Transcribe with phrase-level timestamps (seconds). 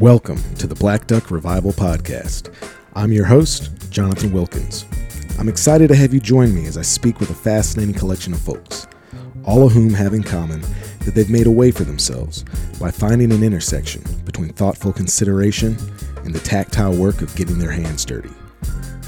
[0.00, 2.54] Welcome to the Black Duck Revival Podcast.
[2.94, 4.86] I'm your host, Jonathan Wilkins.
[5.38, 8.40] I'm excited to have you join me as I speak with a fascinating collection of
[8.40, 8.86] folks,
[9.44, 10.62] all of whom have in common
[11.00, 12.46] that they've made a way for themselves
[12.80, 15.76] by finding an intersection between thoughtful consideration
[16.24, 18.32] and the tactile work of getting their hands dirty.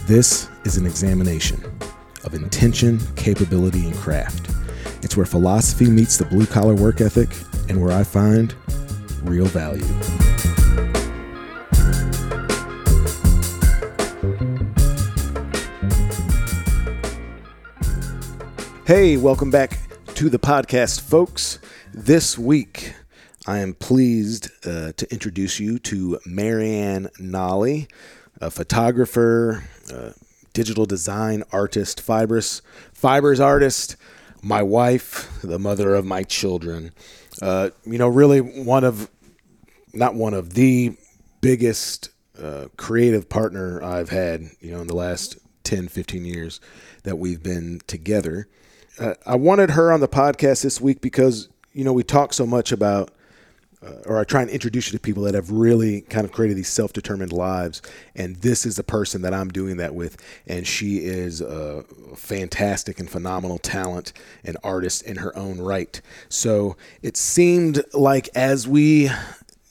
[0.05, 1.65] This is an examination
[2.23, 4.51] of intention, capability, and craft.
[5.03, 7.31] It's where philosophy meets the blue collar work ethic
[7.71, 8.55] and where I find
[9.23, 9.89] real value.
[18.95, 19.79] Hey, welcome back
[20.17, 21.59] to the podcast, folks.
[21.95, 22.93] This week,
[23.47, 27.91] I am pleased uh, to introduce you to Marianne Nolley,
[28.39, 29.65] a photographer,
[30.53, 32.61] digital design artist, fibers,
[32.93, 33.97] fibers artist,
[34.43, 36.93] my wife, the mother of my children.
[37.41, 39.09] Uh, you know, really one of,
[39.95, 40.95] not one of the
[41.41, 46.61] biggest uh, creative partner I've had, you know, in the last 10, 15 years
[47.05, 48.49] that we've been together.
[48.99, 52.45] Uh, I wanted her on the podcast this week because you know we talk so
[52.45, 53.11] much about,
[53.83, 56.59] uh, or I try and introduce you to people that have really kind of created
[56.59, 57.81] these self-determined lives,
[58.15, 63.01] and this is the person that I'm doing that with, and she is a fantastic
[63.01, 64.13] and phenomenal talent
[64.45, 65.99] and artist in her own right.
[66.29, 69.11] So it seemed like as we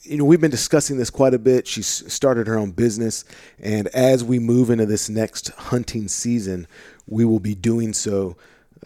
[0.02, 1.68] you know, we've been discussing this quite a bit.
[1.68, 3.24] She's started her own business,
[3.60, 6.66] and as we move into this next hunting season,
[7.06, 8.36] we will be doing so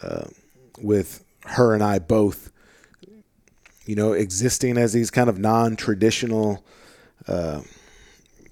[0.01, 0.25] uh,
[0.81, 2.51] with her and I both,
[3.85, 6.63] you know, existing as these kind of non-traditional
[7.27, 7.61] uh,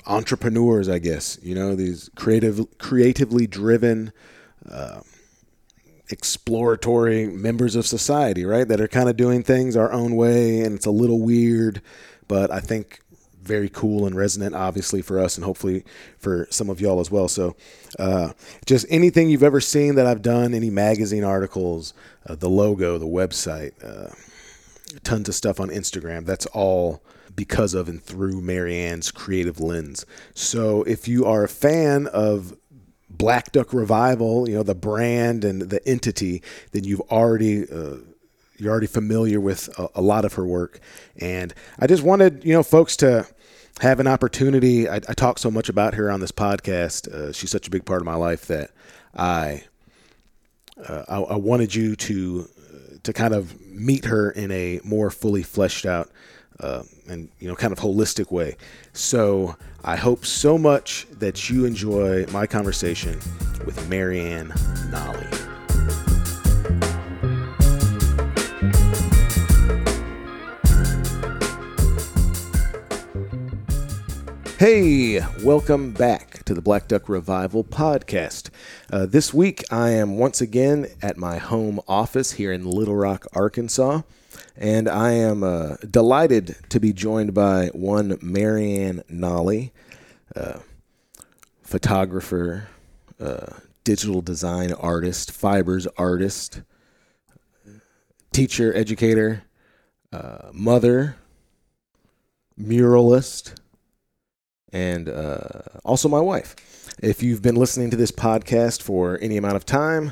[0.06, 1.38] entrepreneurs, I guess.
[1.42, 4.12] You know, these creative, creatively driven,
[4.70, 5.02] uh,
[6.10, 8.68] exploratory members of society, right?
[8.68, 11.82] That are kind of doing things our own way, and it's a little weird,
[12.28, 13.02] but I think
[13.46, 15.84] very cool and resonant, obviously, for us and hopefully
[16.18, 17.28] for some of y'all as well.
[17.28, 17.56] So,
[18.00, 18.34] uh,
[18.66, 21.94] just anything you've ever seen that I've done, any magazine articles,
[22.28, 24.14] uh, the logo, the website, uh,
[25.04, 27.02] tons of stuff on Instagram, that's all
[27.36, 30.06] because of and through Marianne's creative lens.
[30.34, 32.58] So, if you are a fan of
[33.10, 36.42] Black Duck Revival, you know, the brand and the entity,
[36.72, 37.98] then you've already uh,
[38.58, 40.80] you're already familiar with a, a, lot of her work.
[41.18, 43.28] And I just wanted, you know, folks to
[43.82, 44.90] have an opportunity.
[44.90, 47.08] I, I talk so much about her on this podcast.
[47.08, 48.72] Uh, she's such a big part of my life that
[49.16, 49.64] I,
[50.88, 52.50] uh, I, I, wanted you to,
[53.04, 56.10] to kind of meet her in a more fully fleshed out
[56.60, 58.56] uh, and, you know, kind of holistic way.
[58.94, 63.20] So I hope so much that you enjoy my conversation
[63.66, 64.50] with Marianne
[64.90, 66.15] Nolley.
[74.58, 78.50] Hey, welcome back to the Black Duck Revival podcast.
[78.90, 83.28] Uh, this week, I am once again at my home office here in Little Rock,
[83.34, 84.04] Arkansas,
[84.56, 89.72] and I am uh, delighted to be joined by one Marianne Nolley,
[90.38, 90.60] uh,
[91.62, 92.70] photographer,
[93.20, 93.48] uh,
[93.84, 96.62] digital design artist, fibers artist,
[98.32, 99.44] teacher, educator,
[100.14, 101.18] uh, mother,
[102.58, 103.56] muralist
[104.76, 106.54] and uh, also my wife.
[107.02, 110.12] If you've been listening to this podcast for any amount of time,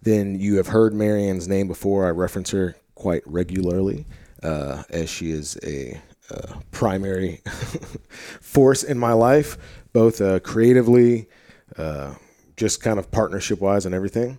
[0.00, 2.06] then you have heard Marianne's name before.
[2.06, 4.06] I reference her quite regularly
[4.44, 6.00] uh, as she is a
[6.30, 7.42] uh, primary
[8.40, 9.58] force in my life,
[9.92, 11.28] both uh, creatively,
[11.76, 12.14] uh,
[12.56, 14.38] just kind of partnership wise and everything.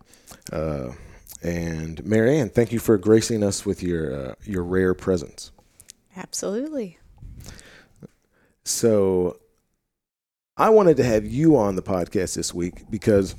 [0.50, 0.92] Uh,
[1.44, 5.52] and Marianne, thank you for gracing us with your your rare presence.
[6.16, 6.98] Absolutely.
[8.64, 9.38] So
[10.60, 13.36] I wanted to have you on the podcast this week because,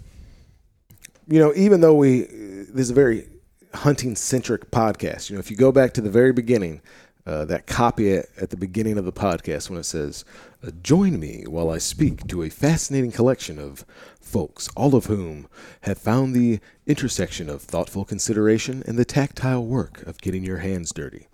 [1.27, 3.29] you know, even though we, this is a very
[3.75, 6.81] hunting centric podcast, you know, if you go back to the very beginning,
[7.27, 10.25] uh, that copy at, at, the beginning of the podcast when it says,
[10.65, 13.85] uh, Join me while I speak to a fascinating collection of
[14.19, 15.49] folks, all of whom
[15.83, 20.91] have found the intersection of thoughtful consideration and the tactile work of getting your hands
[20.91, 21.27] dirty.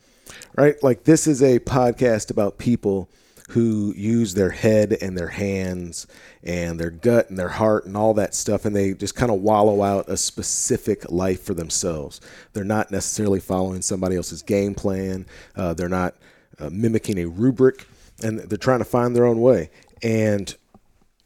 [0.56, 0.82] Right?
[0.82, 3.08] Like, this is a podcast about people
[3.55, 6.09] who use their head and their hands
[6.43, 9.41] and their gut and their heart and all that stuff, and they just kind of
[9.43, 12.21] wallow out a specific life for themselves.
[12.53, 16.17] They're not necessarily following somebody else's game plan, uh, they're not
[16.59, 17.87] uh, mimicking a rubric,
[18.25, 19.71] and they're trying to find their own way.
[20.03, 20.53] And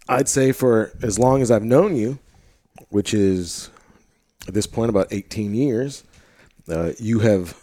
[0.07, 2.19] I'd say for as long as I've known you,
[2.91, 3.71] which is
[4.47, 6.05] at this point about 18 years,
[6.69, 7.57] uh, you have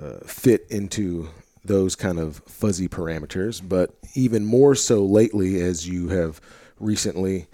[0.00, 1.28] uh, fit into
[1.66, 6.40] those kind of fuzzy parameters, but even more so lately as you have
[6.78, 7.46] recently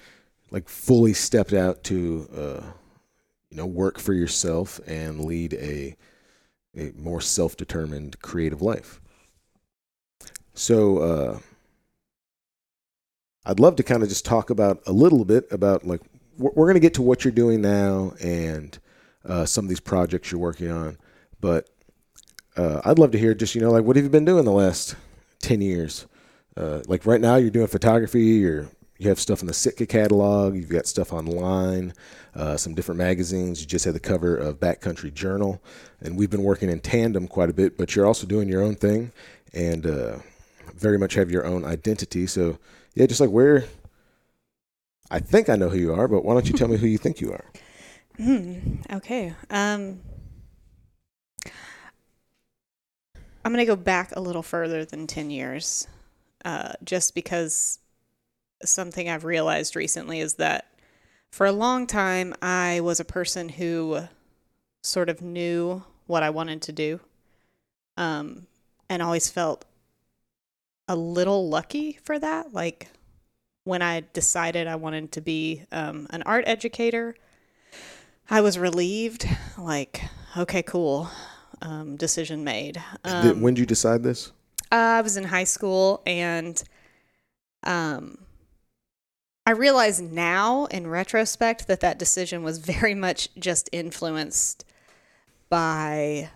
[0.50, 2.64] like fully stepped out to uh,
[3.50, 5.96] you know work for yourself and lead a
[6.76, 9.00] a more self-determined creative life.
[10.54, 11.38] So uh,
[13.44, 16.00] I'd love to kind of just talk about a little bit about like
[16.38, 18.78] we're, going to get to what you're doing now and
[19.24, 20.96] uh, some of these projects you're working on,
[21.40, 21.68] but
[22.56, 24.52] uh, I'd love to hear just you know like what have you been doing the
[24.52, 24.96] last
[25.40, 26.06] ten years?
[26.56, 28.22] Uh, like right now, you're doing photography.
[28.22, 28.68] You're
[28.98, 30.54] you have stuff in the Sitka catalog.
[30.54, 31.92] You've got stuff online,
[32.36, 33.60] uh, some different magazines.
[33.60, 35.60] You just had the cover of Backcountry Journal,
[36.00, 37.76] and we've been working in tandem quite a bit.
[37.76, 39.12] But you're also doing your own thing,
[39.52, 40.18] and uh,
[40.74, 42.26] very much have your own identity.
[42.26, 42.58] So
[42.94, 43.64] yeah, just like where.
[45.10, 46.96] I think I know who you are, but why don't you tell me who you
[46.96, 47.44] think you are?
[48.16, 48.76] Hmm.
[48.90, 49.34] Okay.
[49.50, 50.00] Um,
[53.44, 55.86] I'm going to go back a little further than 10 years,
[56.44, 57.80] uh, just because
[58.64, 60.66] something I've realized recently is that
[61.32, 64.02] for a long time, I was a person who
[64.82, 67.00] sort of knew what I wanted to do
[67.96, 68.46] um,
[68.88, 69.64] and always felt
[70.88, 72.52] a little lucky for that.
[72.52, 72.88] Like
[73.64, 77.14] when I decided I wanted to be um, an art educator,
[78.28, 79.26] I was relieved.
[79.58, 80.02] Like,
[80.36, 81.10] okay, cool.
[81.64, 82.82] Um, decision made.
[83.04, 84.32] Um, when did you decide this?
[84.72, 86.60] Uh, I was in high school and
[87.62, 88.18] um,
[89.46, 94.64] I realize now in retrospect that that decision was very much just influenced
[95.48, 96.30] by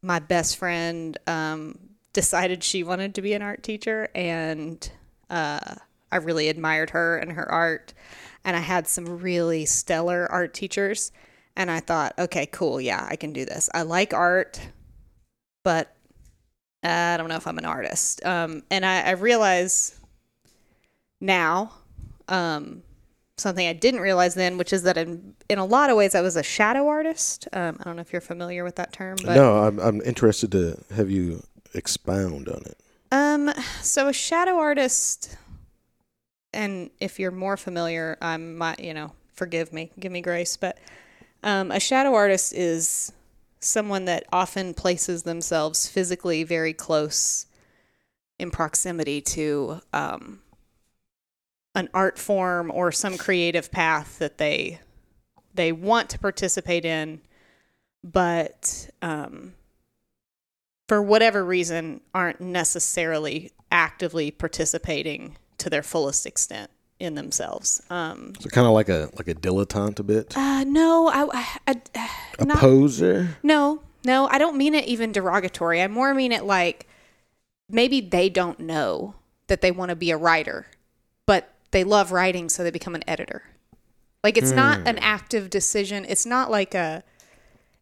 [0.00, 1.78] my best friend um,
[2.12, 4.90] decided she wanted to be an art teacher and
[5.28, 5.74] uh,
[6.10, 7.92] I really admired her and her art
[8.44, 11.10] and I had some really stellar art teachers
[11.56, 14.60] and I thought okay cool yeah I can do this I like art
[15.64, 15.94] but
[16.82, 19.98] I don't know if I'm an artist um, and I, I realize
[21.20, 21.72] now
[22.28, 22.82] um,
[23.36, 26.20] something I didn't realize then, which is that in in a lot of ways I
[26.20, 27.48] was a shadow artist.
[27.52, 30.52] Um, I don't know if you're familiar with that term, but no, I'm I'm interested
[30.52, 31.42] to have you
[31.74, 32.78] expound on it.
[33.12, 35.36] Um, so a shadow artist,
[36.52, 40.78] and if you're more familiar, I might you know forgive me, give me grace, but
[41.42, 43.12] um, a shadow artist is
[43.60, 47.46] someone that often places themselves physically very close
[48.38, 50.40] in proximity to um,
[51.74, 54.80] an art form or some creative path that they
[55.54, 57.18] they want to participate in,
[58.04, 59.54] but um,
[60.86, 67.82] for whatever reason aren't necessarily actively participating to their fullest extent in themselves.
[67.90, 70.36] Um, so kind of like a like a dilettante a bit.
[70.36, 73.36] Uh, no, I, I, I a not, poser.
[73.42, 75.82] No, no, I don't mean it even derogatory.
[75.82, 76.86] I more mean it like
[77.68, 79.14] maybe they don't know
[79.48, 80.66] that they want to be a writer,
[81.26, 83.42] but they love writing, so they become an editor.
[84.24, 84.56] Like it's mm.
[84.56, 85.02] not an hmm.
[85.02, 86.04] active decision.
[86.08, 87.04] It's not like a.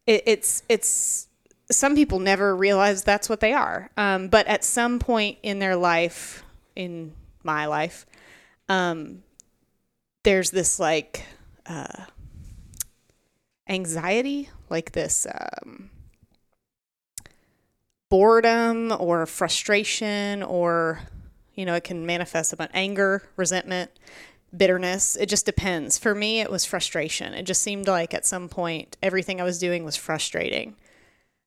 [0.06, 1.28] It, it's it's
[1.70, 3.90] some people never realize that's what they are.
[3.96, 6.43] Um, but at some point in their life,
[6.76, 7.12] in
[7.43, 8.05] my life,
[8.69, 9.22] um,
[10.22, 11.25] there's this like
[11.66, 12.05] uh,
[13.69, 15.90] anxiety, like this um,
[18.09, 21.00] boredom or frustration or
[21.54, 23.90] you know, it can manifest about anger, resentment,
[24.56, 25.16] bitterness.
[25.16, 25.99] It just depends.
[25.99, 27.35] For me, it was frustration.
[27.35, 30.76] It just seemed like at some point everything I was doing was frustrating.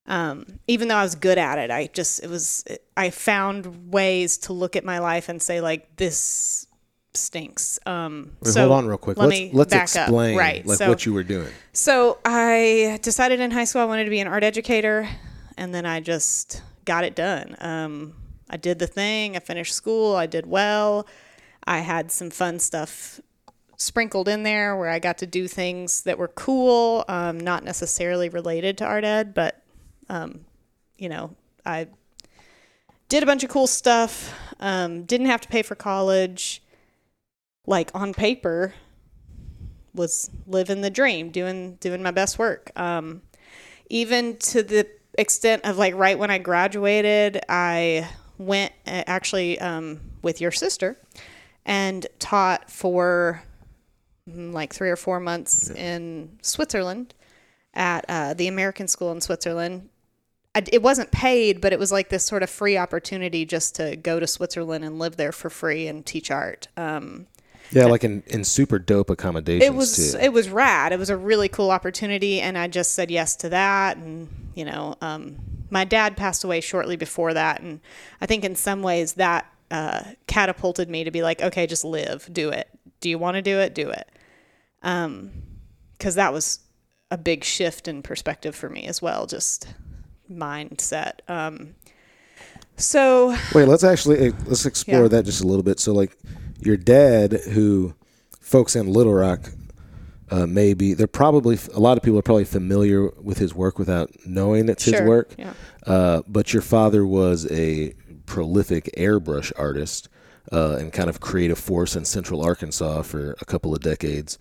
[0.05, 2.63] Um, even though I was good at it, I just it was
[2.95, 6.66] I found ways to look at my life and say like this
[7.19, 7.79] stinks.
[7.85, 9.17] Um, Wait, so hold on real quick.
[9.17, 10.65] Let let's let's explain right.
[10.65, 11.49] like so, what you were doing.
[11.73, 15.07] So I decided in high school I wanted to be an art educator,
[15.57, 17.55] and then I just got it done.
[17.59, 18.15] Um,
[18.49, 19.35] I did the thing.
[19.35, 20.15] I finished school.
[20.15, 21.07] I did well.
[21.65, 23.19] I had some fun stuff
[23.75, 28.29] sprinkled in there where I got to do things that were cool, um, not necessarily
[28.29, 29.61] related to art ed, but
[30.09, 30.45] um,
[30.97, 31.87] you know, I
[33.09, 34.33] did a bunch of cool stuff.
[34.59, 36.63] Um, didn't have to pay for college.
[37.67, 38.73] Like on paper,
[39.97, 42.71] was living the dream, doing doing my best work.
[42.75, 43.21] Um,
[43.89, 48.07] even to the extent of like right when I graduated, I
[48.37, 50.97] went uh, actually um, with your sister
[51.65, 53.41] and taught for
[54.29, 55.95] mm, like three or four months yeah.
[55.95, 57.13] in Switzerland
[57.73, 59.89] at uh, the American School in Switzerland.
[60.55, 63.95] I, it wasn't paid, but it was like this sort of free opportunity just to
[63.95, 66.67] go to Switzerland and live there for free and teach art.
[66.77, 67.27] Um,
[67.71, 69.63] yeah, like in, in super dope accommodations.
[69.63, 70.19] It was too.
[70.19, 70.91] it was rad.
[70.91, 74.65] It was a really cool opportunity, and I just said yes to that, and you
[74.65, 75.37] know, um,
[75.69, 77.79] my dad passed away shortly before that, and
[78.21, 82.29] I think in some ways that uh, catapulted me to be like, okay, just live,
[82.31, 82.69] do it.
[82.99, 83.75] Do you want to do it?
[83.75, 84.09] Do it.
[84.81, 85.31] Um,
[85.97, 86.59] because that was
[87.09, 89.67] a big shift in perspective for me as well, just
[90.31, 91.19] mindset.
[91.27, 91.75] Um,
[92.75, 95.07] so wait, let's actually eh, let's explore yeah.
[95.07, 95.79] that just a little bit.
[95.79, 96.15] So like
[96.59, 97.93] your dad, who
[98.39, 99.49] folks in Little Rock
[100.29, 104.11] uh, maybe they're probably a lot of people are probably familiar with his work without
[104.25, 104.99] knowing it's sure.
[104.99, 105.33] his work.
[105.37, 105.53] Yeah.
[105.85, 107.93] Uh, but your father was a
[108.25, 110.09] prolific airbrush artist
[110.51, 114.37] uh, and kind of creative force in Central Arkansas for a couple of decades.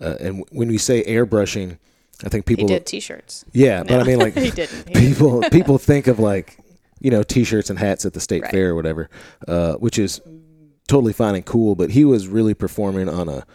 [0.00, 1.78] Uh, and when we say airbrushing,
[2.24, 3.44] I think people he did t-shirts.
[3.52, 3.84] Yeah, no.
[3.84, 4.88] but I mean like he didn't.
[4.88, 6.58] He people people think of like
[6.98, 8.50] you know t-shirts and hats at the state right.
[8.50, 9.08] fair or whatever,
[9.46, 10.20] uh, which is
[10.88, 11.76] totally fine and cool.
[11.76, 13.46] But he was really performing on a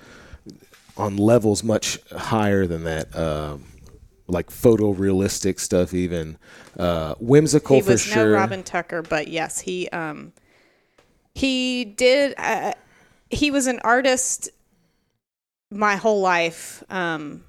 [0.96, 3.14] on levels much higher than that.
[3.16, 3.66] Um,
[4.28, 6.38] like photorealistic stuff, even
[6.80, 8.32] uh, whimsical he for was sure.
[8.32, 10.32] no Robin Tucker, but yes, he um,
[11.36, 12.34] he did.
[12.38, 12.74] Uh,
[13.30, 14.50] he was an artist
[15.70, 17.44] my whole life, um,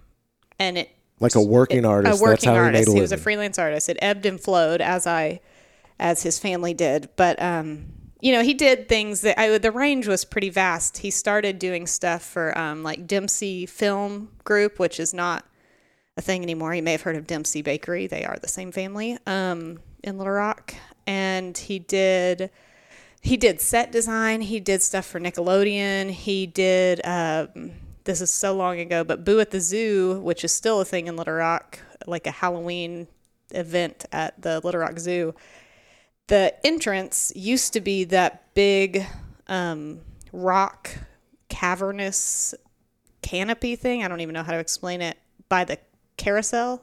[0.59, 2.21] and it like a working it, artist.
[2.21, 2.89] A working artist.
[2.89, 3.89] He, he was a freelance artist.
[3.89, 5.41] It ebbed and flowed as I,
[5.99, 7.87] as his family did, but um,
[8.25, 10.97] you know, he did things that I, the range was pretty vast.
[10.97, 15.45] He started doing stuff for um, like Dempsey Film Group, which is not
[16.17, 16.75] a thing anymore.
[16.75, 18.07] You may have heard of Dempsey Bakery.
[18.07, 20.75] They are the same family um, in Little Rock.
[21.07, 22.51] And he did
[23.21, 24.41] he did set design.
[24.41, 26.11] He did stuff for Nickelodeon.
[26.11, 27.73] He did um,
[28.05, 31.09] this is so long ago, but Boo at the Zoo, which is still a thing
[31.09, 33.07] in Little Rock, like a Halloween
[33.51, 35.35] event at the Little Rock Zoo
[36.27, 39.07] the entrance used to be that big
[39.49, 40.01] um,
[40.33, 40.91] rock
[41.49, 42.55] cavernous
[43.23, 44.03] canopy thing.
[44.03, 45.79] I don't even know how to explain it by the
[46.17, 46.83] carousel.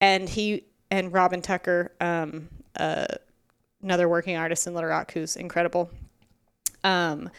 [0.00, 3.06] And he and Robin Tucker, um, uh,
[3.82, 5.90] another working artist in Little Rock who's incredible.
[6.82, 7.30] Um,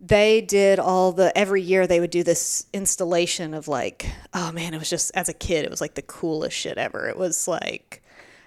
[0.00, 4.72] they did all the every year they would do this installation of like oh man
[4.72, 7.48] it was just as a kid it was like the coolest shit ever it was
[7.48, 8.00] like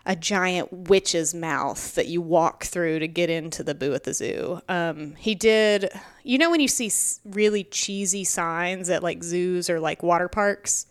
[0.06, 4.14] a giant witch's mouth that you walk through to get into the boo at the
[4.14, 4.60] zoo.
[4.68, 5.92] Um, he did,
[6.24, 6.92] you know, when you see
[7.26, 10.88] really cheesy signs at like zoos or like water parks,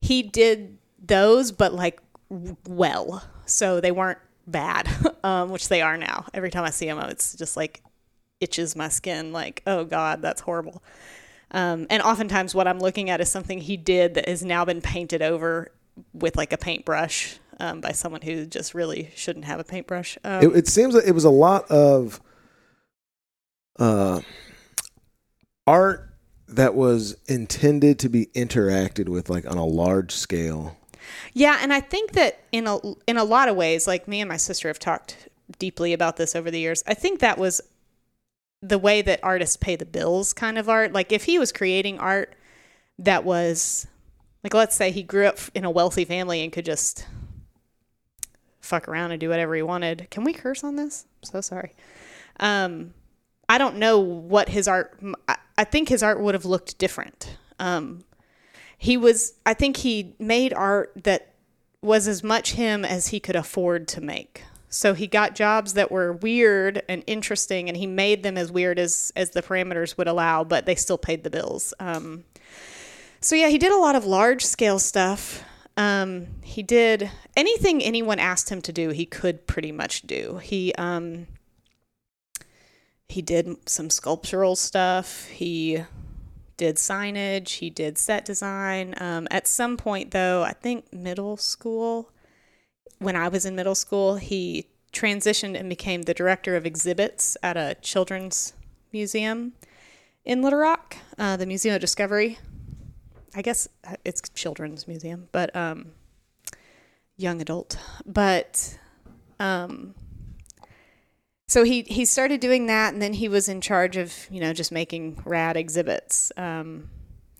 [0.00, 2.00] he did those, but like
[2.66, 3.24] well.
[3.46, 4.88] So they weren't bad,
[5.24, 6.26] um, which they are now.
[6.34, 7.82] Every time I see them, it's just like
[8.40, 10.82] itches my skin, like, oh God, that's horrible.
[11.52, 14.80] Um, and oftentimes, what I'm looking at is something he did that has now been
[14.80, 15.70] painted over
[16.14, 20.18] with like a paintbrush um, by someone who just really shouldn't have a paintbrush.
[20.24, 22.20] Um, it, it, seems like it was a lot of
[23.78, 24.20] uh,
[25.64, 26.10] art
[26.48, 30.76] that was intended to be interacted with, like on a large scale.
[31.34, 34.28] Yeah, and I think that in a in a lot of ways, like me and
[34.28, 35.28] my sister have talked
[35.60, 36.82] deeply about this over the years.
[36.88, 37.60] I think that was
[38.60, 40.92] the way that artists pay the bills kind of art.
[40.92, 42.34] Like if he was creating art
[42.98, 43.86] that was
[44.44, 47.06] like let's say he grew up in a wealthy family and could just
[48.72, 50.08] fuck around and do whatever he wanted.
[50.10, 51.04] Can we curse on this?
[51.22, 51.74] I'm so sorry.
[52.40, 52.94] Um,
[53.46, 54.98] I don't know what his art.
[55.58, 57.36] I think his art would have looked different.
[57.58, 58.04] Um,
[58.78, 59.34] he was.
[59.44, 61.34] I think he made art that
[61.82, 64.44] was as much him as he could afford to make.
[64.70, 68.78] So he got jobs that were weird and interesting, and he made them as weird
[68.78, 71.74] as as the parameters would allow, but they still paid the bills.
[71.78, 72.24] Um,
[73.20, 75.44] so yeah, he did a lot of large scale stuff.
[75.76, 80.38] Um, he did anything anyone asked him to do, he could pretty much do.
[80.42, 81.26] He um,
[83.08, 85.28] he did some sculptural stuff.
[85.28, 85.84] He
[86.56, 87.58] did signage.
[87.58, 88.94] He did set design.
[88.98, 92.10] Um, at some point, though, I think middle school,
[92.98, 97.56] when I was in middle school, he transitioned and became the director of exhibits at
[97.56, 98.52] a children's
[98.92, 99.52] museum
[100.24, 102.38] in Little Rock, uh, the Museum of Discovery.
[103.34, 105.92] I guess uh, it's children's museum, but um,
[107.16, 107.78] young adult.
[108.04, 108.78] But
[109.40, 109.94] um,
[111.48, 114.52] so he he started doing that, and then he was in charge of you know
[114.52, 116.90] just making rad exhibits, um,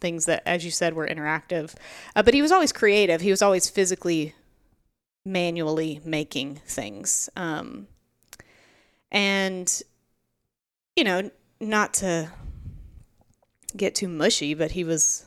[0.01, 1.75] things that, as you said, were interactive.
[2.17, 3.21] Uh, but he was always creative.
[3.21, 4.35] He was always physically,
[5.25, 7.87] manually making things, um,
[9.11, 9.83] and
[10.97, 11.31] you know,
[11.61, 12.31] not to
[13.77, 15.25] get too mushy, but he was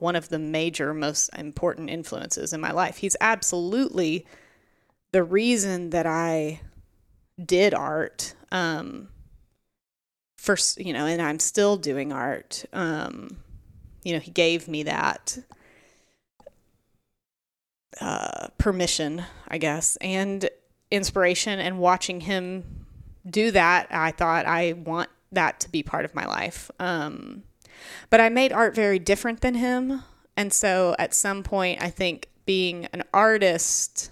[0.00, 2.98] one of the major, most important influences in my life.
[2.98, 4.26] He's absolutely
[5.12, 6.60] the reason that I
[7.44, 8.34] did art.
[8.52, 9.08] Um,
[10.36, 12.64] first, you know, and I'm still doing art.
[12.72, 13.38] Um,
[14.04, 15.38] you know, he gave me that
[18.00, 19.96] uh, permission, I guess.
[20.00, 20.48] And
[20.90, 22.86] inspiration and watching him
[23.28, 26.70] do that, I thought I want that to be part of my life.
[26.78, 27.42] Um,
[28.10, 30.02] but I made art very different than him.
[30.36, 34.10] And so at some point, I think being an artist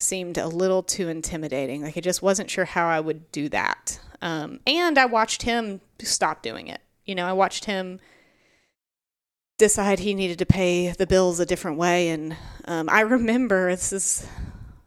[0.00, 1.82] seemed a little too intimidating.
[1.82, 4.00] Like I just wasn't sure how I would do that.
[4.20, 6.80] Um, and I watched him stop doing it.
[7.04, 8.00] You know, I watched him
[9.58, 12.08] decide he needed to pay the bills a different way.
[12.10, 14.26] And um, I remember this is,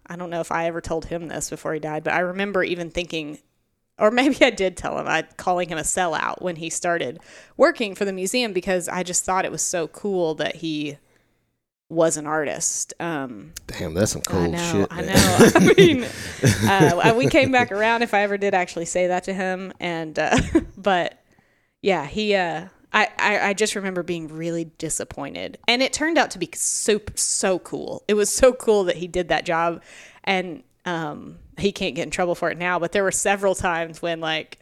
[0.07, 2.63] I don't know if I ever told him this before he died, but I remember
[2.63, 3.39] even thinking,
[3.97, 7.19] or maybe I did tell him, I calling him a sellout when he started
[7.57, 10.97] working for the museum because I just thought it was so cool that he
[11.89, 12.93] was an artist.
[12.99, 14.87] Um, Damn, that's some cool I know, shit.
[14.91, 15.13] I know.
[15.55, 16.05] I mean,
[16.69, 20.17] uh, we came back around if I ever did actually say that to him, and
[20.17, 20.37] uh,
[20.77, 21.23] but
[21.81, 22.35] yeah, he.
[22.35, 26.49] Uh, I, I I just remember being really disappointed, and it turned out to be
[26.53, 28.03] so so cool.
[28.07, 29.83] It was so cool that he did that job,
[30.23, 32.79] and um, he can't get in trouble for it now.
[32.79, 34.59] But there were several times when like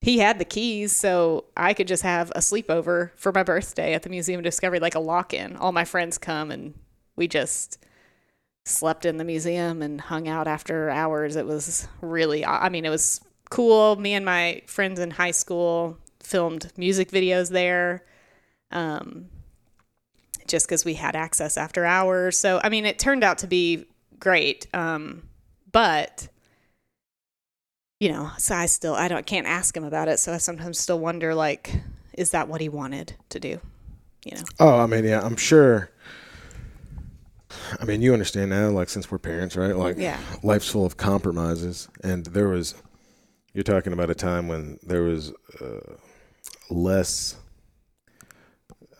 [0.00, 4.02] he had the keys, so I could just have a sleepover for my birthday at
[4.02, 5.56] the Museum of Discovery, like a lock in.
[5.56, 6.74] All my friends come and
[7.16, 7.78] we just
[8.66, 11.36] slept in the museum and hung out after hours.
[11.36, 13.96] It was really, I mean, it was cool.
[13.96, 18.04] Me and my friends in high school filmed music videos there.
[18.70, 19.26] Um,
[20.46, 22.36] just because we had access after hours.
[22.36, 23.86] So, I mean, it turned out to be
[24.18, 24.66] great.
[24.74, 25.22] Um,
[25.74, 26.28] but
[28.00, 30.18] you know, so I still I don't can't ask him about it.
[30.18, 31.70] So I sometimes still wonder like,
[32.14, 33.60] is that what he wanted to do?
[34.24, 34.42] You know.
[34.60, 35.90] Oh, I mean, yeah, I'm sure.
[37.80, 39.76] I mean, you understand now, like since we're parents, right?
[39.76, 40.18] Like, Yeah.
[40.42, 42.74] life's full of compromises, and there was.
[43.52, 45.94] You're talking about a time when there was uh,
[46.70, 47.36] less.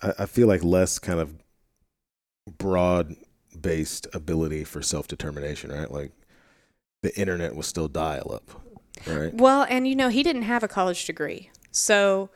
[0.02, 1.34] I, I feel like less kind of
[2.58, 5.90] broad-based ability for self-determination, right?
[5.90, 6.12] Like,
[7.04, 8.50] the internet was still dial-up,
[9.06, 9.32] right?
[9.34, 11.50] Well, and you know, he didn't have a college degree.
[11.70, 12.30] So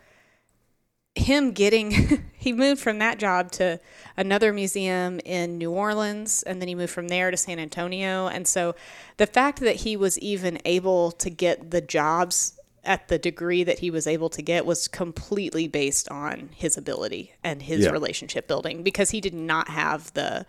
[1.15, 1.91] him getting
[2.37, 3.81] he moved from that job to
[4.17, 8.29] another museum in New Orleans and then he moved from there to San Antonio.
[8.29, 8.75] And so
[9.17, 13.81] the fact that he was even able to get the jobs at the degree that
[13.81, 17.91] he was able to get was completely based on his ability and his Yeah.
[17.91, 20.47] relationship building because he did not have the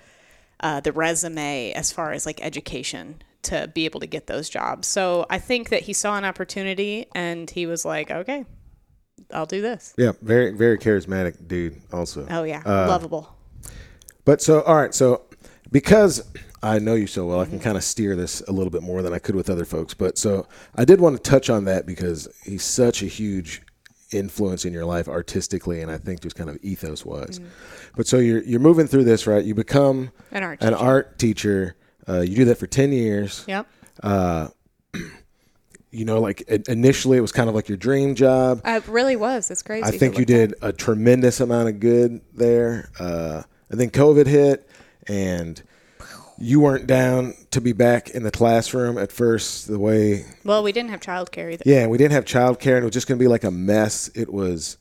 [0.59, 4.87] uh, the resume as far as like education to be able to get those jobs.
[4.87, 8.45] So I think that he saw an opportunity and he was like, okay,
[9.33, 9.93] I'll do this.
[9.97, 11.81] Yeah, very, very charismatic dude.
[11.93, 13.35] Also, Oh yeah, Uh, lovable.
[14.25, 14.93] But so, all right.
[14.93, 15.23] So,
[15.71, 16.23] because
[16.61, 19.01] I know you so well, I can kind of steer this a little bit more
[19.01, 19.93] than I could with other folks.
[19.93, 23.61] But so, I did want to touch on that because he's such a huge
[24.11, 27.39] influence in your life artistically, and I think just kind of ethos wise.
[27.95, 29.43] But so you're you're moving through this, right?
[29.43, 30.83] You become An art an teacher.
[30.83, 31.75] art teacher.
[32.07, 33.43] Uh, you do that for ten years.
[33.47, 33.67] Yep.
[35.91, 38.61] You know, like initially it was kind of like your dream job.
[38.63, 39.49] Uh, It really was.
[39.49, 39.83] It's crazy.
[39.83, 42.91] I think you did a tremendous amount of good there.
[42.99, 44.69] Uh, and then COVID hit,
[45.07, 45.59] and
[46.37, 49.67] you weren't down to be back in the classroom at first.
[49.67, 50.25] The way.
[50.43, 51.63] Well, we didn't have childcare either.
[51.65, 54.11] yeah, we didn't have childcare, and it was just going to be like a mess.
[54.13, 54.77] It was.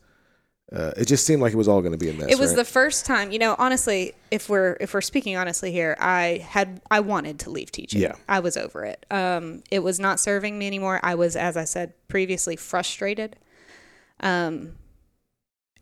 [0.70, 2.28] Uh, it just seemed like it was all going to be a mess.
[2.28, 2.56] It was right?
[2.58, 6.82] the first time, you know, honestly, if we're if we're speaking honestly here, I had
[6.90, 8.02] I wanted to leave teaching.
[8.02, 8.16] Yeah.
[8.28, 9.06] I was over it.
[9.10, 11.00] Um it was not serving me anymore.
[11.02, 13.36] I was as I said previously frustrated.
[14.20, 14.76] Um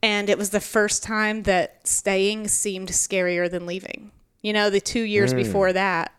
[0.03, 4.13] and it was the first time that staying seemed scarier than leaving.
[4.41, 5.37] You know, the 2 years Mm.
[5.39, 6.13] before that,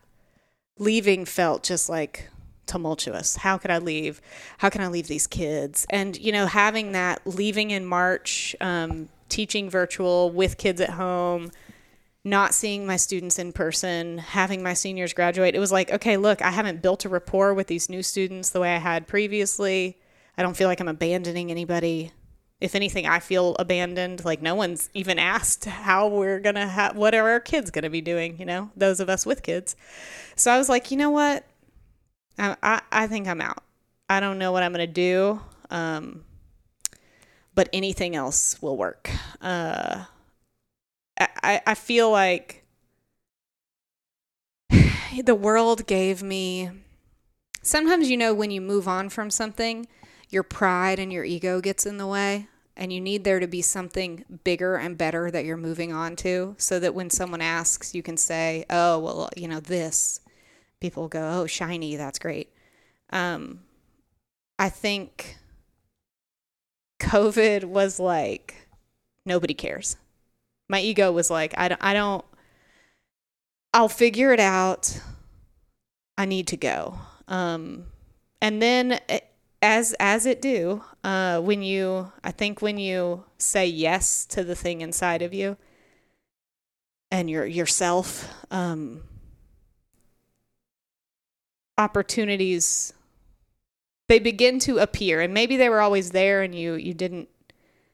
[0.77, 2.27] leaving felt just like
[2.67, 3.38] tumultuous.
[3.38, 4.21] How could I leave?
[4.60, 5.86] How can I leave these kids?
[5.89, 11.51] And you know, having that leaving in March, um, teaching virtual with kids at home,
[12.23, 16.41] not seeing my students in person, having my seniors graduate, it was like, okay, look,
[16.41, 19.97] I haven't built a rapport with these new students the way I had previously.
[20.38, 22.12] I don't feel like I'm abandoning anybody.
[22.60, 24.25] If anything, I feel abandoned.
[24.25, 28.01] Like no one's even asked how we're gonna have what are our kids gonna be
[28.01, 28.38] doing.
[28.39, 29.75] You know, those of us with kids.
[30.36, 31.45] So I was like, you know what?
[32.38, 33.63] I, I, I think I'm out.
[34.10, 36.23] I don't know what I'm going to do, um,
[37.56, 39.10] but anything else will work.
[39.41, 40.06] Uh,
[41.19, 42.63] I, I- I feel like
[45.23, 46.69] the world gave me.
[47.62, 49.88] Sometimes, you know, when you move on from something,
[50.30, 52.47] your pride and your ego gets in the way,
[52.78, 56.56] and you need there to be something bigger and better that you're moving on to
[56.58, 60.21] so that when someone asks, you can say, oh, well, you know, this
[60.80, 62.52] people go, "Oh, shiny, that's great."
[63.12, 63.62] Um,
[64.60, 65.38] I think
[67.00, 68.68] COVID was like
[69.26, 69.98] nobody cares.
[70.70, 72.26] My ego was like, I don't, I don't.
[73.74, 75.00] I'll figure it out.
[76.18, 76.98] I need to go.
[77.28, 77.86] Um,
[78.42, 79.20] and then eh,
[79.62, 84.56] as as it do, uh, when you I think when you say yes to the
[84.56, 85.58] thing inside of you
[87.12, 89.04] and your yourself, um,
[91.78, 92.94] opportunities
[94.08, 97.30] they begin to appear and maybe they were always there and you you didn't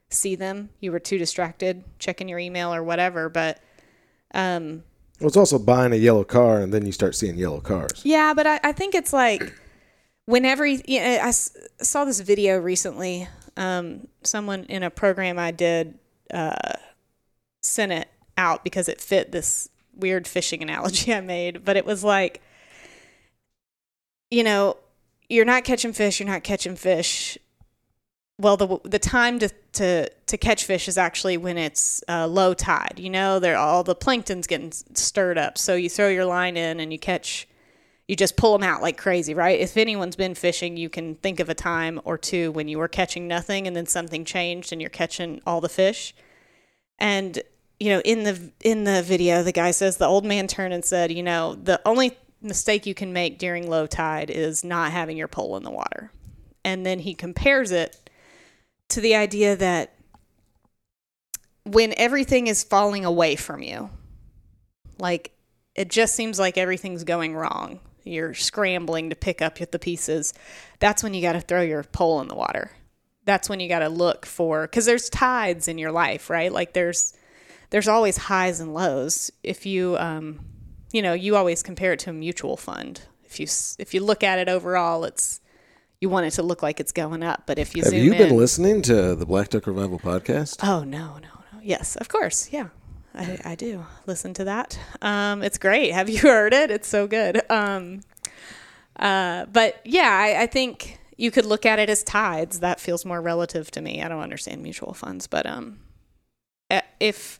[0.09, 3.59] see them you were too distracted checking your email or whatever but
[4.33, 4.83] um
[5.19, 8.01] Well, it's also buying a yellow car and then you start seeing yellow cars.
[8.03, 9.53] yeah but i, I think it's like
[10.25, 15.97] whenever you, know, I saw this video recently um someone in a program i did
[16.33, 16.73] uh
[17.61, 22.03] sent it out because it fit this weird fishing analogy i made but it was
[22.03, 22.41] like
[24.33, 24.77] you know
[25.29, 27.37] you're not catching fish you're not catching fish.
[28.39, 32.53] Well the the time to to to catch fish is actually when it's uh, low
[32.53, 35.57] tide you know they're all the plankton's getting stirred up.
[35.57, 37.47] So you throw your line in and you catch
[38.07, 39.59] you just pull them out like crazy right?
[39.59, 42.87] If anyone's been fishing you can think of a time or two when you were
[42.87, 46.15] catching nothing and then something changed and you're catching all the fish.
[46.97, 47.39] And
[47.79, 50.83] you know in the in the video the guy says the old man turned and
[50.83, 55.17] said you know the only mistake you can make during low tide is not having
[55.17, 56.11] your pole in the water.
[56.65, 58.09] And then he compares it
[58.89, 59.95] to the idea that
[61.63, 63.89] when everything is falling away from you
[64.99, 65.31] like
[65.75, 67.79] it just seems like everything's going wrong.
[68.03, 70.33] You're scrambling to pick up the pieces.
[70.79, 72.71] That's when you got to throw your pole in the water.
[73.25, 76.51] That's when you got to look for because there's tides in your life right?
[76.51, 77.13] Like there's
[77.69, 79.31] there's always highs and lows.
[79.41, 80.41] If you um
[80.93, 83.01] you know you always compare it to a mutual fund.
[83.25, 83.47] If you
[83.79, 85.41] if you look at it overall it's
[85.99, 88.29] you want it to look like it's going up but if you Have you been
[88.29, 90.57] in listening to the Black Duck Revival podcast?
[90.63, 91.59] oh no no no.
[91.61, 92.49] Yes of course.
[92.51, 92.67] Yeah
[93.15, 94.77] I, I do listen to that.
[95.01, 95.91] Um it's great.
[95.93, 96.69] Have you heard it?
[96.71, 97.41] It's so good.
[97.49, 98.01] Um
[98.97, 102.59] uh but yeah I, I think you could look at it as tides.
[102.59, 104.01] That feels more relative to me.
[104.03, 105.79] I don't understand mutual funds but um
[106.69, 107.39] eh, if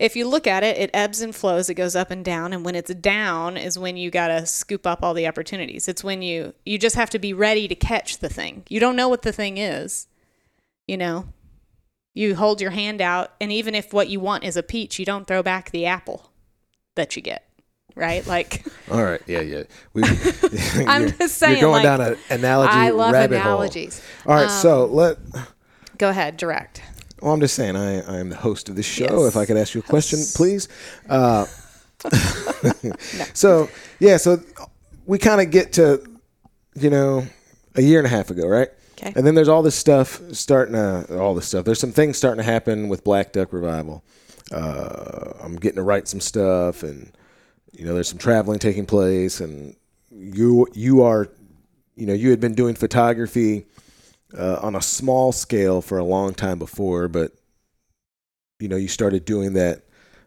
[0.00, 1.68] if you look at it, it ebbs and flows.
[1.68, 5.02] It goes up and down, and when it's down is when you gotta scoop up
[5.02, 5.88] all the opportunities.
[5.88, 8.64] It's when you you just have to be ready to catch the thing.
[8.70, 10.08] You don't know what the thing is,
[10.88, 11.26] you know.
[12.14, 15.04] You hold your hand out, and even if what you want is a peach, you
[15.04, 16.32] don't throw back the apple
[16.96, 17.46] that you get,
[17.94, 18.26] right?
[18.26, 19.64] Like All right, yeah, yeah.
[19.92, 20.02] We,
[20.86, 24.00] I'm just saying, You're going like, down an analogy I love rabbit analogies.
[24.00, 24.32] Um, hole.
[24.32, 25.18] All right, so let.
[25.98, 26.80] Go ahead, direct.
[27.20, 29.24] Well, I'm just saying, I, I am the host of this show.
[29.24, 29.28] Yes.
[29.28, 30.68] If I could ask you a question, please.
[31.08, 31.46] Uh,
[33.34, 34.42] So, yeah, so
[35.06, 36.02] we kind of get to,
[36.74, 37.26] you know,
[37.74, 38.68] a year and a half ago, right?
[38.98, 39.12] Okay.
[39.16, 41.64] And then there's all this stuff starting to, all this stuff.
[41.64, 44.04] There's some things starting to happen with Black Duck Revival.
[44.52, 47.12] Uh, I'm getting to write some stuff, and
[47.72, 49.76] you know, there's some traveling taking place, and
[50.10, 51.28] you you are,
[51.94, 53.66] you know, you had been doing photography
[54.36, 57.32] uh, on a small scale for a long time before, but
[58.58, 59.82] you know, you started doing that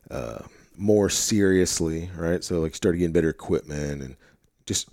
[0.09, 0.39] uh,
[0.77, 2.43] more seriously, right?
[2.43, 4.15] So like, started getting better equipment, and
[4.65, 4.89] just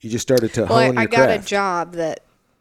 [0.00, 1.44] you just started to Well, I, hone I your got craft.
[1.44, 2.20] a job that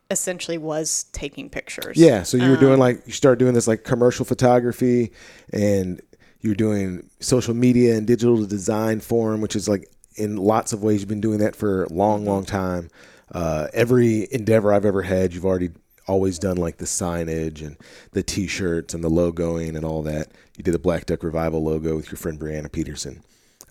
[0.10, 1.98] essentially was taking pictures.
[1.98, 5.12] Yeah, so you were Um, doing like you started doing this like commercial photography,
[5.54, 6.02] and
[6.42, 11.00] you're doing social media and digital design forum, which is like in lots of ways
[11.00, 12.90] you've been doing that for a long, long time.
[13.32, 15.70] Uh, every endeavor I've ever had, you've already
[16.08, 17.78] always done like the signage and
[18.12, 20.32] the T-shirts and the logoing and all that.
[20.58, 23.24] You did the Black Duck Revival logo with your friend Brianna Peterson.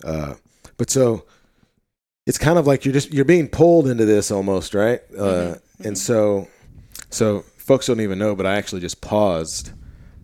[0.03, 0.35] Uh,
[0.77, 1.25] but so
[2.25, 5.01] it's kind of like you're just you're being pulled into this almost, right?
[5.17, 6.47] Uh, and so
[7.09, 9.71] so folks don't even know, but I actually just paused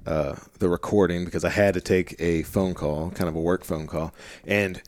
[0.06, 3.63] uh, the recording because I had to take a phone call, kind of a work
[3.63, 4.13] phone call,
[4.45, 4.82] and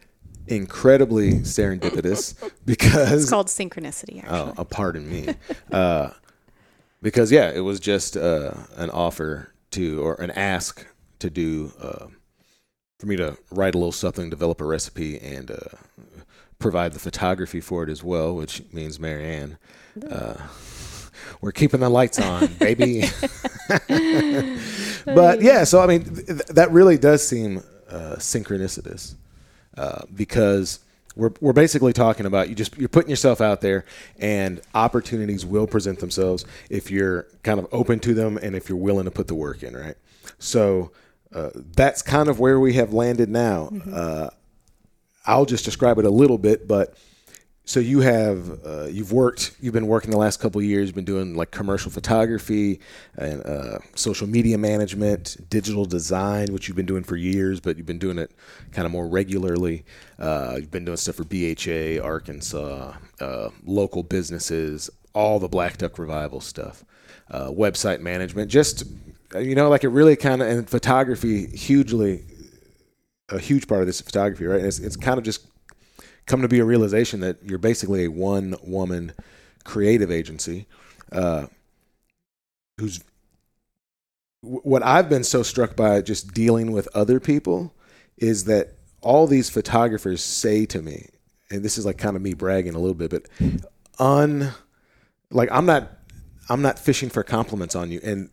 [0.49, 2.35] incredibly serendipitous
[2.65, 4.53] because It's called synchronicity, actually.
[4.57, 5.35] Oh, pardon me.
[5.71, 6.11] uh,
[7.01, 10.85] because yeah, it was just uh, an offer to or an ask
[11.19, 12.07] to do uh,
[12.99, 15.55] for me to write a little something, develop a recipe, and uh,
[16.57, 19.57] provide the photography for it as well, which means Marianne.
[20.09, 20.35] Uh,
[21.41, 23.03] we're keeping the lights on, baby.
[25.05, 27.59] but yeah, so I mean, th- that really does seem
[27.89, 29.15] uh, synchronicitous
[29.79, 30.79] uh, because
[31.15, 33.85] we're we're basically talking about you just you're putting yourself out there,
[34.19, 38.77] and opportunities will present themselves if you're kind of open to them and if you're
[38.77, 39.95] willing to put the work in, right?
[40.37, 40.91] So
[41.33, 43.69] uh, that's kind of where we have landed now.
[43.89, 44.29] Uh,
[45.25, 46.95] I'll just describe it a little bit, but
[47.69, 51.05] so you have uh, you've worked you've been working the last couple years you've been
[51.05, 52.79] doing like commercial photography
[53.15, 57.85] and uh, social media management digital design which you've been doing for years but you've
[57.85, 58.31] been doing it
[58.71, 59.85] kind of more regularly.
[60.17, 65.99] Uh, you've been doing stuff for bha arkansas uh, local businesses all the black duck
[65.99, 66.83] revival stuff.
[67.29, 68.83] Uh, website management just
[69.35, 72.23] you know like it really kind of and photography hugely
[73.29, 74.61] a huge part of this photography right?
[74.61, 75.48] It's, it's kind of just
[76.29, 79.11] come to be a realization that you're basically a one woman
[79.65, 80.67] creative agency
[81.11, 81.47] uh,
[82.77, 83.03] who's
[84.41, 87.73] what I've been so struck by just dealing with other people
[88.17, 91.07] is that all these photographers say to me,
[91.51, 93.27] and this is like kind of me bragging a little bit, but
[93.97, 94.53] un
[95.31, 95.91] like I'm not
[96.47, 97.99] I'm not fishing for compliments on you.
[98.03, 98.29] And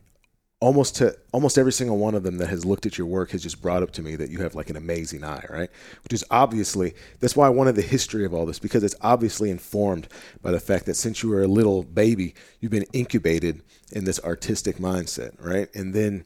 [0.60, 3.42] almost to almost every single one of them that has looked at your work has
[3.42, 5.68] just brought up to me that you have like an amazing eye, right?
[6.02, 9.50] Which is obviously that's why I wanted the history of all this because it's obviously
[9.50, 10.08] informed
[10.40, 14.18] by the fact that since you were a little baby, you've been incubated in this
[14.24, 15.68] artistic mindset, right?
[15.74, 16.24] And then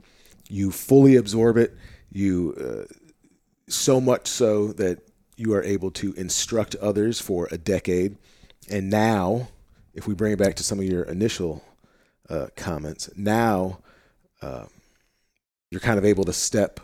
[0.49, 1.77] you fully absorb it.
[2.13, 2.55] You
[2.89, 2.93] uh,
[3.69, 5.01] so much so that
[5.37, 8.19] you are able to instruct others for a decade,
[8.69, 9.49] and now,
[9.95, 11.65] if we bring it back to some of your initial
[12.29, 13.79] uh, comments, now
[14.43, 14.67] uh,
[15.71, 16.81] you're kind of able to step,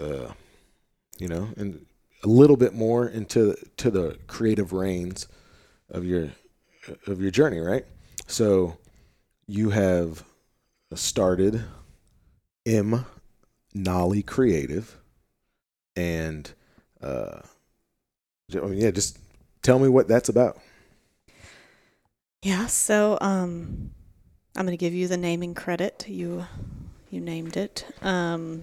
[0.00, 0.32] uh,
[1.18, 1.84] you know, and
[2.22, 5.28] a little bit more into to the creative reins
[5.90, 6.30] of your
[7.06, 7.84] of your journey, right?
[8.26, 8.76] So
[9.46, 10.24] you have
[10.94, 11.62] started
[12.66, 13.04] M
[13.74, 14.96] Nolley Creative,
[15.96, 16.50] and
[17.02, 17.40] uh,
[18.54, 19.18] I mean, yeah, just
[19.62, 20.58] tell me what that's about.
[22.42, 23.90] Yeah, so um
[24.56, 26.04] I'm going to give you the naming credit.
[26.08, 26.46] You
[27.10, 27.86] you named it.
[28.02, 28.62] Um,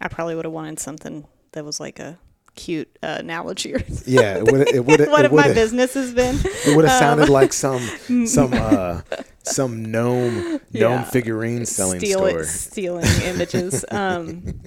[0.00, 2.18] I probably would have wanted something that was like a
[2.54, 4.14] cute uh, analogy or something.
[4.14, 6.36] Yeah, it would it would what have my business has been.
[6.44, 7.80] It would have sounded um, like some
[8.26, 9.02] some uh,
[9.42, 11.04] some gnome gnome yeah.
[11.04, 12.40] figurine selling Steal store.
[12.40, 13.84] It, stealing images.
[13.92, 14.60] Um,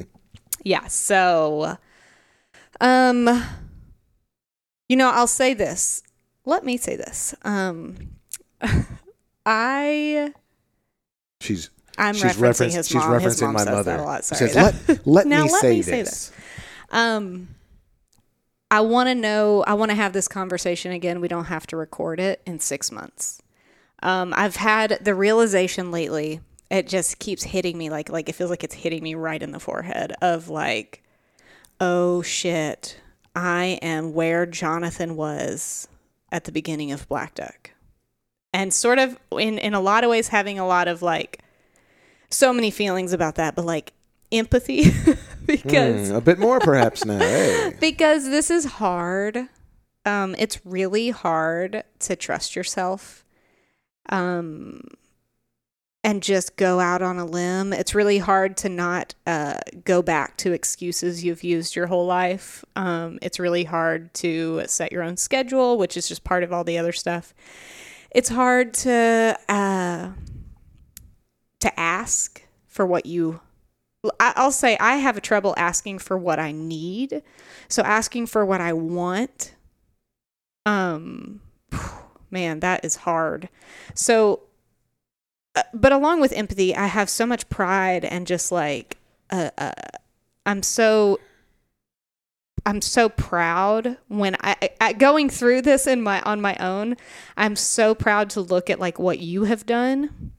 [0.64, 1.78] yeah, so
[2.82, 3.44] um
[4.90, 6.04] you know, I'll say this.
[6.46, 7.36] Let me say this.
[7.44, 7.96] Um
[9.46, 10.34] I
[11.46, 13.12] She's I'm she's referencing his she's mom.
[13.12, 13.84] referencing his mom my says mother.
[13.84, 14.26] That a lot.
[14.26, 14.50] Sorry.
[14.50, 14.56] Says,
[14.88, 15.86] let, let now me let say me this.
[15.86, 16.32] say this.
[16.92, 17.50] Um,
[18.72, 19.64] I want to know.
[19.66, 21.22] I want to have this conversation again.
[21.22, 23.42] We don't have to record it in six months.
[24.04, 26.42] Um, I've had the realization lately.
[26.70, 29.52] It just keeps hitting me like like it feels like it's hitting me right in
[29.52, 31.04] the forehead of like,
[31.80, 33.00] oh shit,
[33.36, 35.88] I am where Jonathan was
[36.32, 37.72] at the beginning of Black Duck
[38.56, 41.41] and sort of in in a lot of ways having a lot of like
[42.30, 43.91] so many feelings about that, but like
[44.32, 44.84] empathy
[45.46, 47.20] because mm, a bit more perhaps now.
[47.20, 47.76] Hey.
[47.82, 49.50] because this is hard.
[50.06, 53.26] Um, it's really hard to trust yourself.
[54.08, 54.84] Um,
[56.04, 57.74] and just go out on a limb.
[57.74, 62.63] It's really hard to not uh, go back to excuses you've used your whole life.
[62.76, 66.63] Um, it's really hard to set your own schedule, which is just part of all
[66.63, 67.34] the other stuff
[68.15, 70.12] it's hard to uh,
[71.60, 73.41] to ask for what you
[74.19, 77.23] I'll say I have a trouble asking for what I need.
[77.67, 79.54] So asking for what I want
[80.65, 81.41] um
[82.32, 83.49] man, that is hard.
[83.93, 84.43] So
[85.56, 88.97] uh, but along with empathy, I have so much pride and just like
[89.30, 89.73] uh, uh
[90.45, 91.19] I'm so
[92.65, 96.97] I'm so proud when I, I going through this in my on my own.
[97.38, 100.32] I'm so proud to look at like what you have done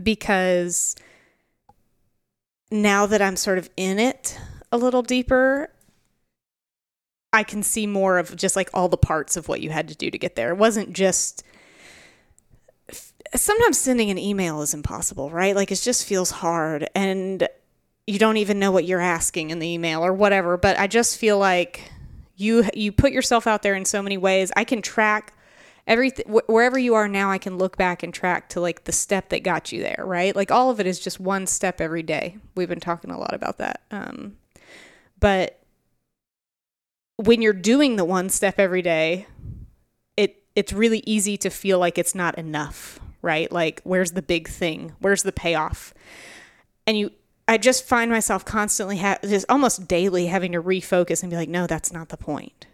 [0.00, 0.96] because
[2.70, 4.38] now that I'm sort of in it
[4.72, 5.70] a little deeper,
[7.32, 9.94] I can see more of just like all the parts of what you had to
[9.94, 10.50] do to get there.
[10.50, 11.44] It wasn't just
[13.34, 15.54] sometimes sending an email is impossible, right?
[15.54, 17.48] Like it just feels hard and
[18.06, 21.18] you don't even know what you're asking in the email or whatever but i just
[21.18, 21.90] feel like
[22.36, 24.52] you you put yourself out there in so many ways.
[24.56, 25.32] I can track
[25.86, 29.28] everything wherever you are now i can look back and track to like the step
[29.28, 30.36] that got you there right?
[30.36, 32.38] Like all of it is just one step every day.
[32.54, 34.36] We've been talking a lot about that um,
[35.18, 35.58] but
[37.16, 39.26] when you're doing the one step every day
[40.16, 43.50] it it's really easy to feel like it's not enough right?
[43.50, 44.92] Like where's the big thing?
[45.00, 45.94] Where's the payoff?
[46.86, 47.10] And you
[47.48, 51.48] I just find myself constantly, ha- just almost daily, having to refocus and be like,
[51.48, 52.66] no, that's not the point.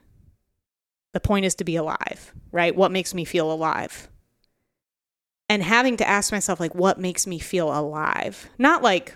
[1.12, 2.74] The point is to be alive, right?
[2.74, 4.08] What makes me feel alive?
[5.50, 8.48] And having to ask myself, like, what makes me feel alive?
[8.56, 9.14] Not like,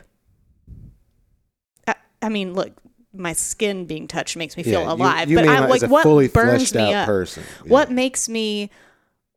[1.86, 2.72] I, I mean, look,
[3.14, 5.30] my skin being touched makes me feel Yeah, you- alive.
[5.30, 7.06] you but I like what fully burns me up.
[7.06, 7.44] person.
[7.64, 7.70] Yeah.
[7.72, 8.70] What makes me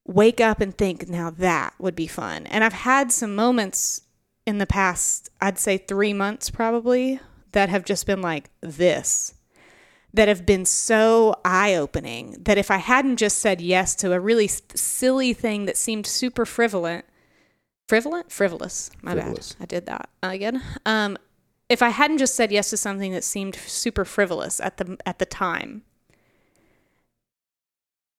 [0.06, 2.46] wake up and think now that would be fun.
[2.48, 4.02] And I've had some moments
[4.50, 7.20] in the past, I'd say 3 months probably,
[7.52, 9.36] that have just been like this.
[10.14, 14.20] That have been so eye opening that if I hadn't just said yes to a
[14.20, 17.04] really s- silly thing that seemed super frivolous,
[17.88, 19.54] frivolous, frivolous, my Frivolous.
[19.54, 20.64] bad, I did that again.
[20.86, 21.16] Um,
[21.70, 25.20] if I hadn't just said yes to something that seemed super frivolous at the at
[25.20, 25.84] the time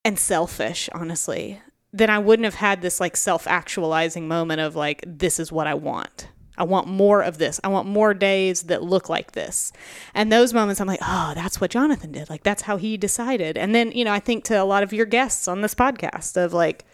[0.04, 1.60] and selfish, honestly,
[1.92, 5.74] then I wouldn't have had this like self-actualizing moment of like this is what I
[5.74, 6.28] want.
[6.56, 7.58] I want more of this.
[7.64, 9.72] I want more days that look like this.
[10.14, 12.28] And those moments I'm like, "Oh, that's what Jonathan did.
[12.28, 14.92] Like that's how he decided." And then, you know, I think to a lot of
[14.92, 16.84] your guests on this podcast of like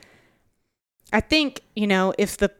[1.12, 2.52] I think, you know, if the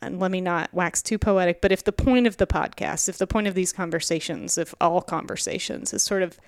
[0.00, 3.18] and let me not wax too poetic, but if the point of the podcast, if
[3.18, 6.38] the point of these conversations, if all conversations is sort of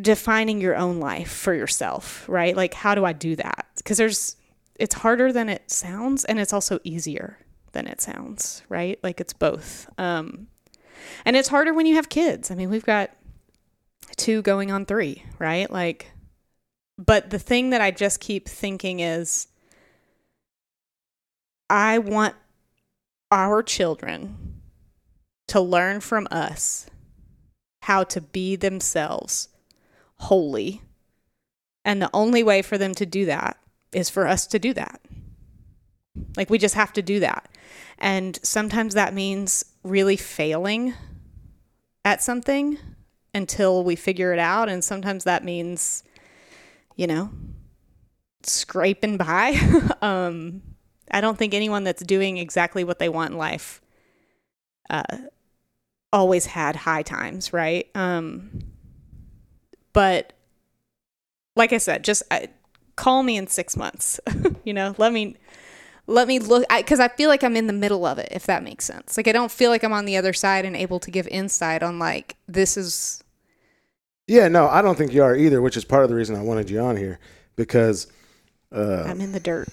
[0.00, 2.56] defining your own life for yourself, right?
[2.56, 3.66] Like, how do I do that?
[3.76, 4.36] Because there's,
[4.74, 7.38] it's harder than it sounds, and it's also easier
[7.72, 8.98] than it sounds, right?
[9.02, 9.88] Like, it's both.
[9.98, 10.48] Um,
[11.24, 12.50] and it's harder when you have kids.
[12.50, 13.10] I mean, we've got
[14.16, 15.70] two going on three, right?
[15.70, 16.10] Like,
[16.98, 19.48] but the thing that I just keep thinking is,
[21.70, 22.34] I want
[23.30, 24.60] our children
[25.48, 26.86] to learn from us
[27.82, 29.48] how to be themselves
[30.24, 30.82] wholly.
[31.84, 33.58] And the only way for them to do that
[33.92, 35.00] is for us to do that.
[36.36, 37.48] Like, we just have to do that.
[37.98, 40.94] And sometimes that means really failing
[42.04, 42.78] at something
[43.34, 44.68] until we figure it out.
[44.68, 46.04] And sometimes that means,
[46.96, 47.30] you know,
[48.42, 49.58] scraping by.
[50.02, 50.62] um,
[51.10, 53.80] I don't think anyone that's doing exactly what they want in life
[54.88, 55.02] uh,
[56.12, 57.88] always had high times, right?
[57.94, 58.73] Um,
[59.94, 60.34] but
[61.56, 62.40] like I said, just uh,
[62.96, 64.20] call me in six months.
[64.64, 65.36] you know, let me
[66.06, 68.28] let me look because I, feel like I'm in the middle of it.
[68.30, 70.76] If that makes sense, like I don't feel like I'm on the other side and
[70.76, 73.24] able to give insight on like this is
[74.26, 76.42] Yeah, no, I don't think you are either, which is part of the reason I
[76.42, 77.18] wanted you on here
[77.56, 78.06] because,
[78.72, 79.68] uh, I'm in the dirt.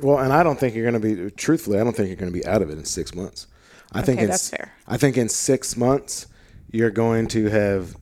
[0.00, 1.30] well, and I don't think you're going to be.
[1.30, 3.46] Truthfully, I don't think you're going to be out of it in six months.
[3.92, 4.72] I think Okay, in, that's fair.
[4.88, 6.26] I think in six months
[6.72, 7.96] you're going to have.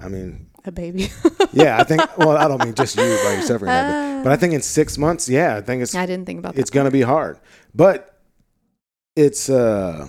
[0.00, 1.10] I mean, A baby.
[1.52, 2.02] yeah, I think.
[2.18, 4.96] Well, I don't mean just you by your suffering, habit, but I think in six
[4.98, 6.60] months, yeah, I think it's I didn't think about that.
[6.60, 7.38] it's going to be hard,
[7.74, 8.20] but
[9.16, 9.48] it's.
[9.50, 10.08] uh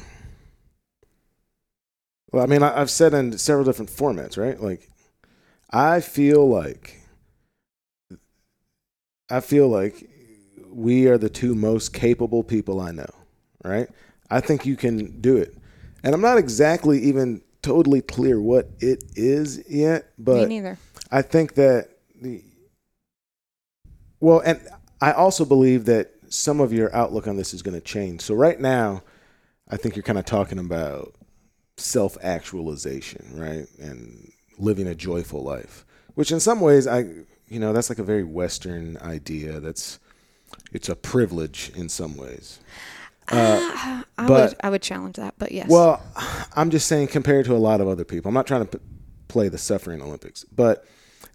[2.32, 4.60] Well, I mean, I, I've said in several different formats, right?
[4.62, 4.90] Like,
[5.72, 7.00] I feel like,
[9.30, 10.08] I feel like
[10.72, 13.10] we are the two most capable people I know,
[13.64, 13.88] right?
[14.30, 15.56] I think you can do it,
[16.04, 20.80] and I'm not exactly even totally clear what it is yet, Me but neither.
[21.12, 22.44] I think that the
[24.20, 24.60] well, and
[25.00, 28.22] I also believe that some of your outlook on this is going to change.
[28.22, 29.04] So right now,
[29.70, 31.14] I think you're kind of talking about
[31.78, 37.06] self-actualization, right, and living a joyful life, which in some ways I,
[37.48, 39.60] you know, that's like a very Western idea.
[39.60, 40.00] That's
[40.74, 42.60] it's a privilege in some ways.
[43.32, 45.68] Uh, uh, I but- would I would challenge that, but yes.
[45.70, 46.02] Well,
[46.56, 48.30] I'm just saying compared to a lot of other people.
[48.30, 48.84] I'm not trying to p-
[49.28, 50.86] play the suffering Olympics, but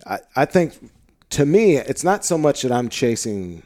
[0.06, 0.90] I, I think
[1.30, 3.62] to me, it's not so much that I'm chasing.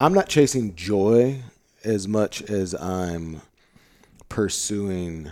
[0.00, 1.42] I'm not chasing joy
[1.84, 3.42] as much as I'm
[4.28, 5.30] pursuing.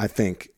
[0.00, 0.50] I think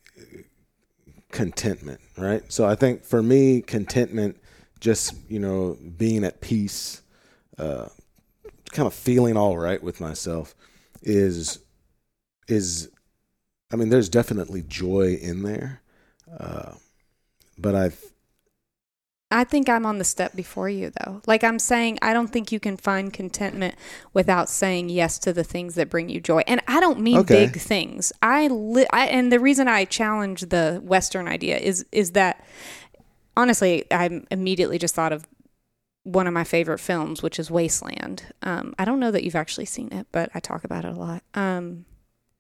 [1.31, 2.43] contentment, right?
[2.53, 4.37] So I think for me, contentment,
[4.81, 7.03] just you know, being at peace,
[7.61, 7.89] uh,
[8.73, 10.55] kind of feeling all right with myself,
[11.03, 11.59] is
[12.49, 12.89] is.
[13.73, 15.81] I mean, there's definitely joy in there,
[16.39, 16.73] uh,
[17.59, 17.91] but I.
[19.33, 21.23] I think I'm on the step before you, though.
[21.25, 23.77] Like I'm saying, I don't think you can find contentment
[24.13, 26.43] without saying yes to the things that bring you joy.
[26.49, 27.47] And I don't mean Okay.
[27.47, 28.13] big things.
[28.23, 32.45] I, li- I and the reason I challenge the Western idea is is that
[33.37, 35.27] honestly, I immediately just thought of
[36.05, 38.33] one of my favorite films, which is Wasteland.
[38.43, 40.99] Um, I don't know that you've actually seen it, but I talk about it a
[40.99, 41.23] lot.
[41.35, 41.85] Um,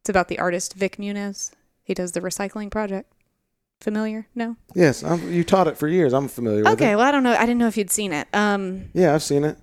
[0.01, 1.53] it's about the artist Vik Muniz.
[1.83, 3.13] He does the recycling project.
[3.81, 4.29] Familiar?
[4.35, 4.57] No.
[4.75, 6.13] Yes, I'm, you taught it for years.
[6.13, 6.97] I'm familiar with Okay.
[6.97, 7.33] Well, I don't know.
[7.35, 8.29] I didn't know if you'd seen it.
[8.33, 9.57] Um, Yeah, I've seen it.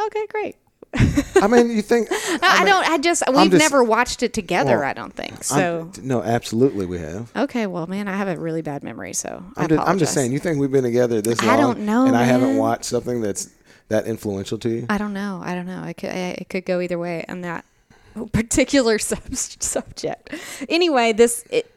[0.00, 0.56] Okay, great.
[0.94, 2.08] I mean, you think?
[2.40, 2.88] No, I, mean, don't.
[2.88, 4.78] I just we've just- never watched it together.
[4.78, 5.92] Well, I don't think I'm- so.
[6.02, 7.30] no, absolutely, we have.
[7.36, 10.14] okay, well, man, I have a really bad memory, so I I'm just, I'm just
[10.14, 10.32] saying.
[10.32, 11.50] You think we've been together this long?
[11.50, 13.50] I don't know, and I haven't watched something that's
[13.88, 14.86] that influential to you?
[14.88, 15.40] I don't know.
[15.42, 15.82] I don't know.
[15.82, 17.64] I could I, it could go either way on that
[18.32, 20.34] particular sub- subject.
[20.68, 21.70] Anyway, this it,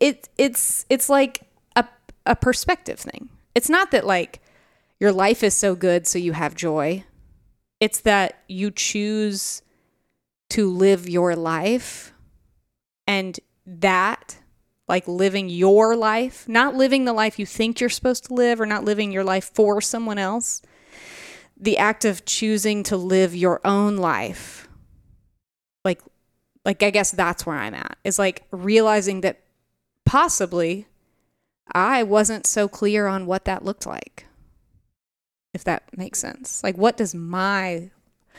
[0.00, 1.42] it it's it's like
[1.76, 1.84] a
[2.26, 3.28] a perspective thing.
[3.54, 4.40] It's not that like
[5.00, 7.04] your life is so good so you have joy.
[7.82, 9.60] It's that you choose
[10.50, 12.12] to live your life
[13.08, 14.38] and that
[14.86, 18.66] like living your life, not living the life you think you're supposed to live or
[18.66, 20.62] not living your life for someone else.
[21.56, 24.68] The act of choosing to live your own life.
[25.84, 26.02] Like
[26.64, 27.98] like I guess that's where I'm at.
[28.04, 29.40] Is like realizing that
[30.06, 30.86] possibly
[31.72, 34.26] I wasn't so clear on what that looked like.
[35.54, 36.62] If that makes sense.
[36.64, 37.90] Like what does my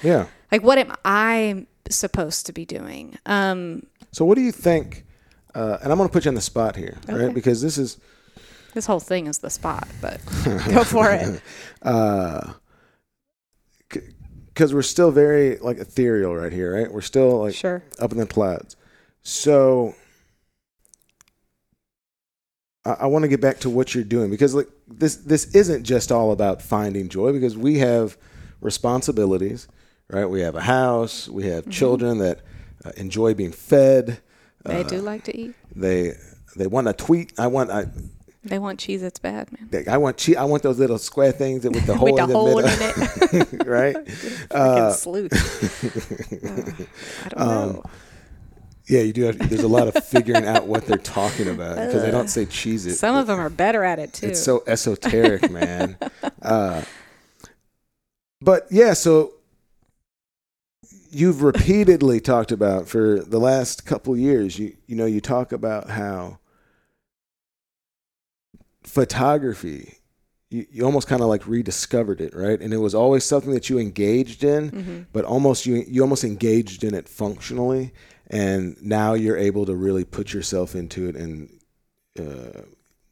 [0.02, 0.28] Yeah.
[0.52, 3.18] like what am I supposed to be doing?
[3.26, 5.06] Um So what do you think?
[5.56, 7.26] Uh, and I'm going to put you on the spot here, Okay.
[7.26, 7.34] right?
[7.34, 7.98] Because this is
[8.74, 10.20] this whole thing is the spot, but
[10.74, 11.42] go for it.
[11.84, 12.54] Uh,
[14.48, 16.92] because we're still very like ethereal right here, right?
[16.92, 17.84] We're still like Sure.
[18.00, 18.76] up in the clouds.
[19.22, 19.94] So
[22.86, 24.70] I, I want to get back to what you're doing because like
[25.00, 28.18] this this isn't just all about finding joy because we have
[28.62, 29.68] responsibilities,
[30.10, 30.26] right?
[30.26, 32.42] We have a house, we have children that
[32.86, 34.20] uh, enjoy being fed.
[34.64, 35.56] They do like to eat.
[35.76, 36.14] They
[36.56, 37.34] they want to tweet.
[37.38, 37.86] I want I.
[38.46, 39.86] They want cheese that's bad, man.
[39.88, 40.36] I want cheese.
[40.36, 42.70] I want those little square things with the hole With the in the hole middle,
[42.70, 43.66] in it.
[43.66, 43.96] right?
[44.06, 45.32] Freaking sleuth.
[46.44, 46.84] Uh,
[47.26, 47.40] I don't
[47.76, 47.84] know.
[48.86, 49.24] Yeah, you do.
[49.24, 52.46] Have, there's a lot of figuring out what they're talking about because they don't say
[52.46, 52.96] Cheez-It.
[52.96, 54.28] Some of them are better at it too.
[54.28, 55.98] It's so esoteric, man.
[56.42, 56.82] uh,
[58.42, 59.34] but yeah, so
[61.12, 64.60] you've repeatedly talked about for the last couple years.
[64.60, 66.40] You you know you talk about how
[68.84, 69.96] photography.
[70.50, 72.60] You, you almost kind of like rediscovered it, right?
[72.60, 75.02] And it was always something that you engaged in, Mm-hmm.
[75.12, 77.92] but almost you you almost engaged in it functionally,
[78.34, 81.60] and now you're able to really put yourself into it and
[82.20, 82.62] uh,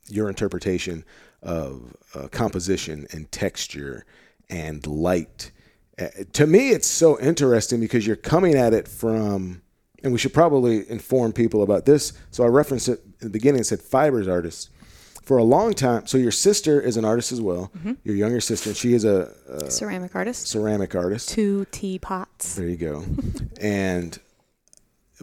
[0.10, 1.04] your interpretation
[1.44, 4.06] of uh, composition and texture
[4.50, 5.52] and light.
[6.00, 9.62] Uh, to me, it's so interesting because you're coming at it from,
[10.04, 12.14] and we should probably inform people about this.
[12.32, 14.70] So I referenced it in the beginning, it said fibers artists.
[15.24, 17.72] For a long time, so your sister is an artist as well.
[18.04, 20.48] Your younger sister, she is a, a Ceramic artist.
[20.48, 21.30] ceramic artist.
[21.30, 22.56] Two teapots.
[22.56, 23.06] There you go.
[23.62, 24.20] and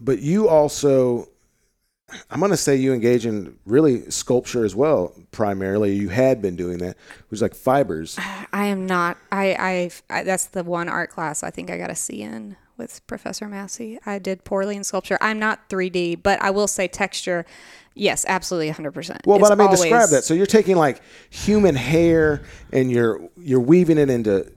[0.00, 1.28] but you also
[2.30, 5.14] I'm going to say you engage in really sculpture as well.
[5.30, 6.90] Primarily, you had been doing that.
[6.90, 8.18] It was like fibers.
[8.52, 9.18] I am not.
[9.30, 10.22] I, I've, I.
[10.22, 13.98] That's the one art class I think I got a C in with Professor Massey.
[14.06, 15.18] I did poorly in sculpture.
[15.20, 17.44] I'm not 3D, but I will say texture.
[17.94, 18.92] Yes, absolutely, 100.
[18.92, 20.24] percent Well, but I mean, describe that.
[20.24, 22.42] So you're taking like human hair
[22.72, 24.50] and you're you're weaving it into.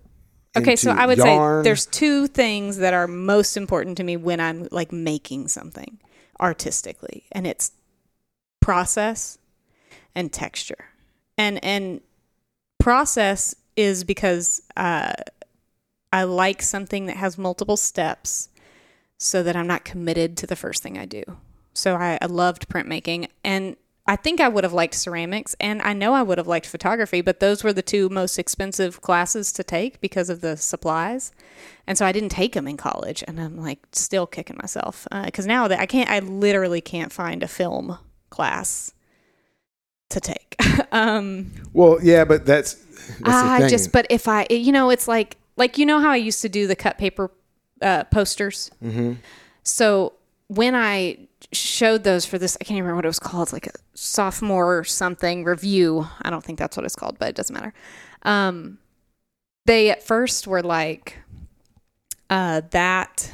[0.56, 1.64] Okay, so I would yarn.
[1.64, 6.00] say there's two things that are most important to me when I'm like making something
[6.40, 7.72] artistically, and it's
[8.60, 9.38] process
[10.14, 10.90] and texture.
[11.38, 12.02] And and
[12.80, 15.14] process is because uh,
[16.12, 18.50] I like something that has multiple steps,
[19.18, 21.24] so that I'm not committed to the first thing I do.
[21.74, 23.78] So I, I loved printmaking, and
[24.12, 27.22] I think I would have liked ceramics, and I know I would have liked photography,
[27.22, 31.32] but those were the two most expensive classes to take because of the supplies,
[31.88, 35.48] and so I didn't take them in college, and I'm like still kicking myself because
[35.48, 38.00] now that I can't, I literally can't find a film
[38.30, 38.94] class
[40.10, 40.58] to take.
[40.92, 42.74] um, Well, yeah, but that's
[43.22, 46.18] that's I just, but if I, you know, it's like, like you know how I
[46.18, 47.32] used to do the cut paper
[47.82, 48.72] uh, posters.
[48.84, 49.14] Mm-hmm.
[49.64, 50.16] So
[50.54, 51.18] when I
[51.54, 54.84] showed those for this, I can't remember what it was called, it's like a sophomore
[54.84, 56.08] something review.
[56.22, 57.74] I don't think that's what it's called, but it doesn't matter.
[58.24, 58.78] Um,
[59.66, 61.20] they at first were like,
[62.30, 63.32] uh, that,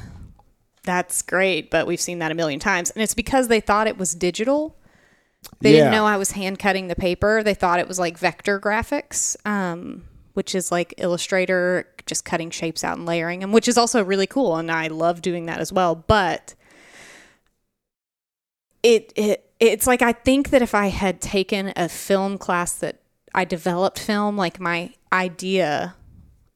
[0.84, 3.98] that's great, but we've seen that a million times, and it's because they thought it
[3.98, 4.76] was digital.
[5.60, 5.76] They Yeah.
[5.78, 7.42] didn't know I was hand cutting the paper.
[7.42, 10.04] They thought it was like vector graphics, um,
[10.34, 14.26] which is like Illustrator, just cutting shapes out and layering them, which is also really
[14.26, 14.56] cool.
[14.56, 15.94] And I love doing that as well.
[15.96, 16.54] But
[18.82, 23.00] it, it it's like I think that if I had taken a film class that
[23.34, 25.94] I developed film, like my idea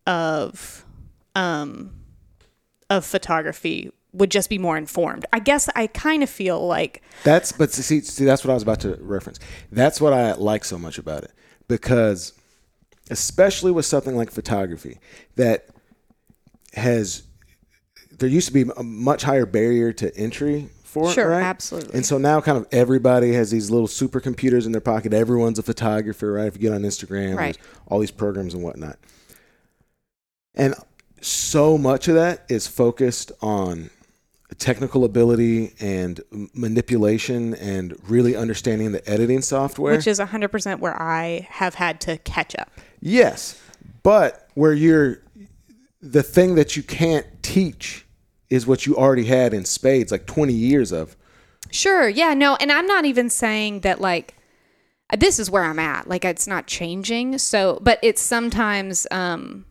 [0.07, 0.85] of
[1.35, 1.93] um,
[2.91, 5.25] of photography would just be more informed.
[5.33, 8.63] I guess I kind of feel like That's but see see that's what I was
[8.63, 9.39] about to reference.
[9.71, 11.33] That's what I like so much about it
[11.69, 12.35] because
[13.11, 14.99] especially with something like photography
[15.37, 15.69] that
[16.75, 17.23] has
[18.19, 21.43] there used to be a much higher barrier to entry for it, Sure, right?
[21.43, 21.95] absolutely.
[21.95, 25.13] And so now kind of everybody has these little supercomputers in their pocket.
[25.15, 26.47] Everyone's a photographer, right?
[26.47, 27.57] If you get on Instagram, Right.
[27.89, 28.99] all these programs and whatnot.
[30.55, 30.75] And
[31.21, 33.91] so much of that is focused on
[34.59, 36.21] technical ability and
[36.53, 39.97] manipulation and really understanding the editing software.
[39.97, 42.71] Which is 100% where I have had to catch up.
[43.01, 43.59] yes,
[44.03, 45.21] but where you're
[46.03, 48.05] the thing that you can't teach
[48.53, 51.17] is what you already had in spades, like 20 years of.
[51.71, 52.07] Sure.
[52.07, 52.35] Yeah.
[52.35, 52.57] No.
[52.57, 54.35] And I'm not even saying that like
[55.17, 56.07] this is where I'm at.
[56.07, 57.39] Like it's not changing.
[57.39, 59.65] So, but it's sometimes um,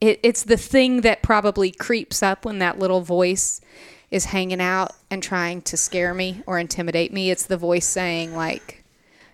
[0.00, 3.60] it, it's the thing that probably creeps up when that little voice
[4.10, 7.30] is hanging out and trying to scare me or intimidate me.
[7.30, 8.77] It's the voice saying like,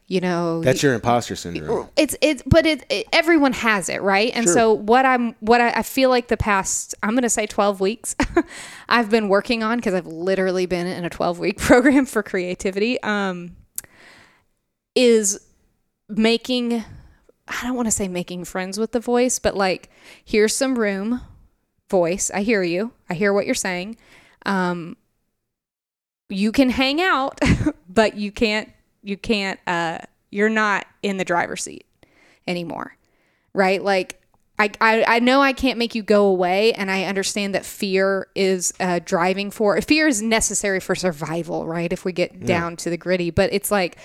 [0.07, 1.89] you know, That's your imposter syndrome.
[1.97, 4.53] it's it's but it, it everyone has it right and Sure.
[4.53, 8.15] so what i'm what I, I feel like the past i'm gonna say 12 weeks
[8.91, 13.01] i've been working on because i've literally been in a 12 week program for creativity
[13.03, 13.57] um
[14.95, 15.41] is
[16.09, 16.85] making
[17.49, 19.89] i don't want to say making friends with the voice but like
[20.23, 21.21] here's some room
[21.89, 23.97] voice i hear you i hear what you're saying
[24.45, 24.97] um
[26.29, 27.41] you can hang out
[27.89, 28.69] but you can't
[29.05, 29.99] you can't uh
[30.31, 31.87] you're not in the driver's seat
[32.47, 32.97] anymore
[33.53, 34.21] right like
[34.57, 38.29] I, I, I know I can't make you go away, and I understand that fear
[38.37, 41.93] is uh, driving for fear is necessary for survival, right?
[41.93, 43.97] If we get down to the gritty, but it's like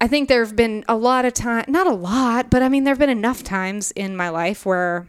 [0.00, 2.82] I think there have been a lot of time, not a lot, but I mean
[2.84, 5.06] there have been enough times in my life where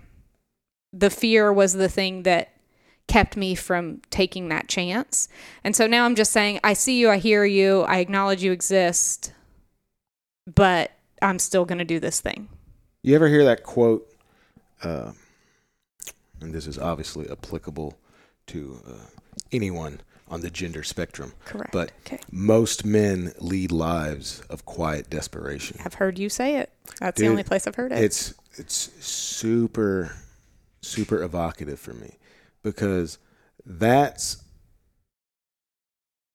[0.92, 2.53] the fear was the thing that
[3.08, 5.28] kept me from taking that chance.
[5.64, 8.52] And so now I'm just saying, I see you, I hear you, I acknowledge you
[8.52, 9.34] exist,
[10.54, 10.92] but
[11.22, 12.50] I'm still going to do this thing.
[13.02, 14.10] You ever hear that quote?
[14.82, 15.12] Uh,
[16.42, 17.98] and this is obviously applicable
[18.48, 18.94] to uh,
[19.52, 21.34] anyone on the gender spectrum.
[21.46, 21.72] Correct.
[21.72, 22.20] But okay.
[22.32, 25.78] most men lead lives of quiet desperation.
[25.86, 26.72] I've heard you say it.
[27.00, 28.00] That's Dude, the only place I've heard it.
[28.00, 28.76] It's it's
[29.06, 30.16] super
[30.82, 32.18] super evocative for me
[32.64, 33.18] because
[33.66, 34.44] that's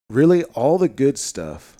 [0.08, 1.78] really all the good stuff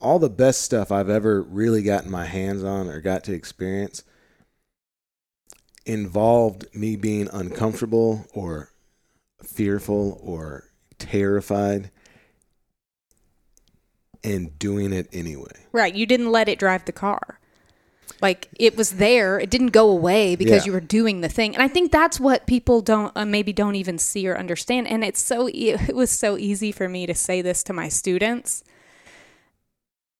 [0.00, 4.02] all the best stuff I've ever really gotten my hands on or got to experience
[5.84, 8.70] involved me being uncomfortable or
[9.42, 10.64] fearful or
[10.98, 11.90] terrified
[14.22, 15.66] and doing it anyway.
[15.72, 15.94] right.
[15.94, 17.39] You didn't let it drive the car.
[18.20, 19.38] Like it was there.
[19.38, 20.66] It didn't go away because Yeah.
[20.66, 21.54] you were doing the thing.
[21.54, 24.88] And I think that's what people don't uh, maybe don't even see or understand.
[24.88, 27.88] And it's so e- it was so easy for me to say this to my
[27.88, 28.62] students.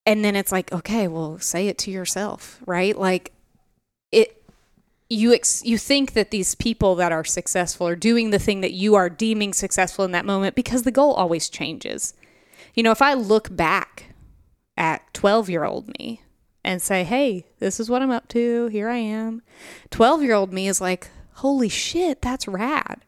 [0.07, 2.97] And then it's like, okay, well, say it to yourself, right?
[2.99, 3.33] Like
[4.11, 4.43] it
[5.09, 8.73] you ex- you think that these people that are successful are doing the thing that
[8.73, 12.15] you are deeming successful in that moment because the goal always changes.
[12.75, 14.15] You know, if I look back
[14.77, 16.23] at 12 year old me
[16.65, 19.43] and say, hey, this is what I'm up to, here I am,
[19.91, 23.05] 12 year old me is like, holy shit, that's rad.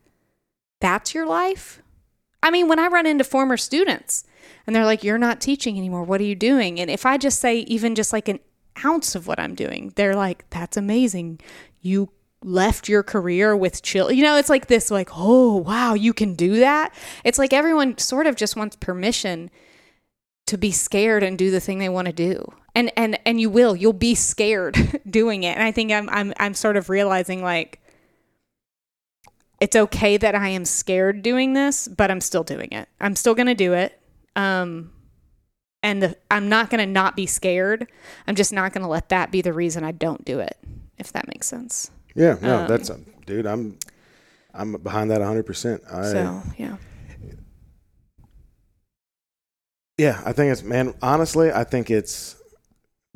[0.80, 1.82] That's your life?
[2.42, 4.24] I mean, when I run into former students
[4.66, 6.80] and they're like, you're not teaching anymore, what are you doing?
[6.80, 8.40] And if I just say even just like an
[8.84, 11.40] ounce of what I'm doing, they're like, that's amazing.
[11.80, 12.10] You
[12.42, 14.10] left your career with chill.
[14.10, 16.92] You know, it's like this, like, oh, wow, you can do that.
[17.24, 19.50] It's like everyone sort of just wants permission
[20.46, 22.44] to be scared and do the thing they want to do.
[22.74, 23.76] And and and you will.
[23.76, 25.56] You'll be scared doing it.
[25.56, 27.80] And I think I'm I'm I'm sort of realizing like
[29.60, 32.88] it's okay that I am scared doing this, but I'm still doing it.
[33.00, 33.98] I'm still going to do it.
[34.36, 34.92] Um
[35.84, 37.88] and the, I'm not going to not be scared.
[38.28, 40.56] I'm just not going to let that be the reason I don't do it,
[40.96, 41.90] if that makes sense.
[42.14, 43.46] Yeah, no, Um, that's a, dude.
[43.46, 43.78] I'm
[44.54, 45.42] I'm behind that 100.
[45.44, 46.76] percent I So, yeah.
[49.98, 50.94] Yeah, I think it's man.
[51.02, 52.36] Honestly, I think it's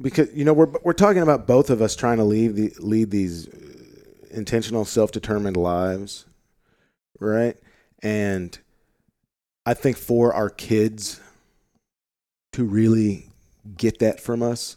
[0.00, 3.10] because you know we're we're talking about both of us trying to lead the lead
[3.10, 3.56] these uh,
[4.30, 6.26] intentional, self determined lives,
[7.20, 7.56] right?
[8.02, 8.56] And
[9.64, 11.20] I think for our kids
[12.52, 13.30] to really
[13.76, 14.76] get that from us,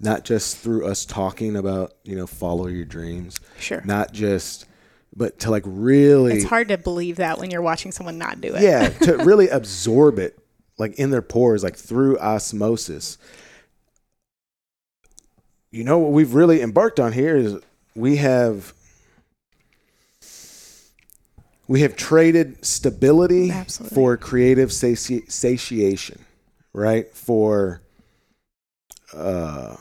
[0.00, 3.82] not just through us talking about you know follow your dreams, Sure.
[3.84, 4.66] not just,
[5.14, 8.54] but to like really It's hard to believe that when you're watching someone not do
[8.54, 8.62] it.
[8.62, 10.38] yeah to really absorb it
[10.80, 13.18] like in their pores like through osmosis.
[15.70, 17.56] You know what we've really embarked on here is
[17.94, 18.72] we have
[21.68, 23.94] we have traded stability Absolutely.
[23.94, 26.24] for creative sati- satiation
[26.72, 27.12] right?
[27.14, 27.80] For
[29.14, 29.76] uh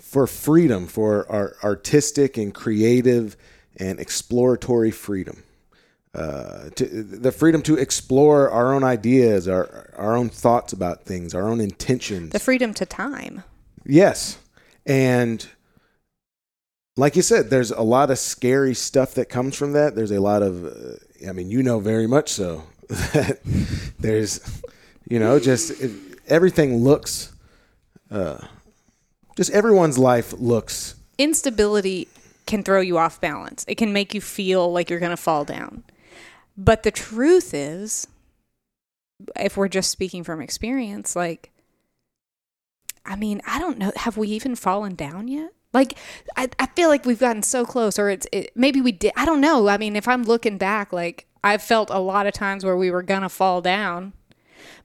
[0.00, 3.36] for freedom for our artistic and creative
[3.76, 5.42] and exploratory freedom
[6.14, 11.34] uh, to, the freedom to explore our own ideas, our our own thoughts about things,
[11.34, 12.30] our own intentions.
[12.30, 13.44] The freedom to time.
[13.84, 14.38] yes,
[14.86, 15.46] and
[16.96, 19.94] like you said, there's a lot of scary stuff that comes from that.
[19.94, 23.38] There's a lot of, uh, I mean, you know, very much so that
[23.98, 24.62] there's,
[25.08, 25.72] you know, just
[26.28, 27.32] everything looks,
[28.10, 28.38] uh,
[29.36, 30.96] just everyone's life looks.
[31.16, 32.08] Instability
[32.46, 33.64] can throw you off balance.
[33.68, 35.84] It can make you feel like you're going to fall down.
[36.56, 38.06] But the truth is,
[39.36, 41.50] if we're just speaking from experience, like,
[43.04, 43.92] I mean, I don't know.
[43.96, 45.50] Have we even fallen down yet?
[45.72, 45.96] Like,
[46.36, 49.12] I, I feel like we've gotten so close, or it's it, maybe we did.
[49.16, 49.68] I don't know.
[49.68, 52.90] I mean, if I'm looking back, like, I've felt a lot of times where we
[52.90, 54.12] were going to fall down,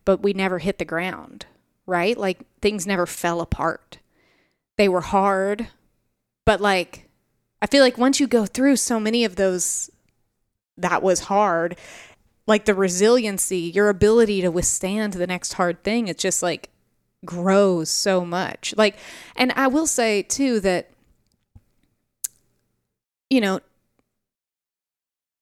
[0.06, 1.46] but we never hit the ground,
[1.86, 2.18] right?
[2.18, 4.00] Like, things never fell apart.
[4.78, 5.68] They were hard,
[6.46, 7.10] but like,
[7.62, 9.90] I feel like once you go through so many of those,
[10.78, 11.78] that was hard,
[12.48, 16.70] like the resiliency, your ability to withstand the next hard thing, it's just like
[17.26, 18.74] grows so much.
[18.78, 18.98] Like,
[19.36, 20.92] and I will say too that,
[23.30, 23.60] you know,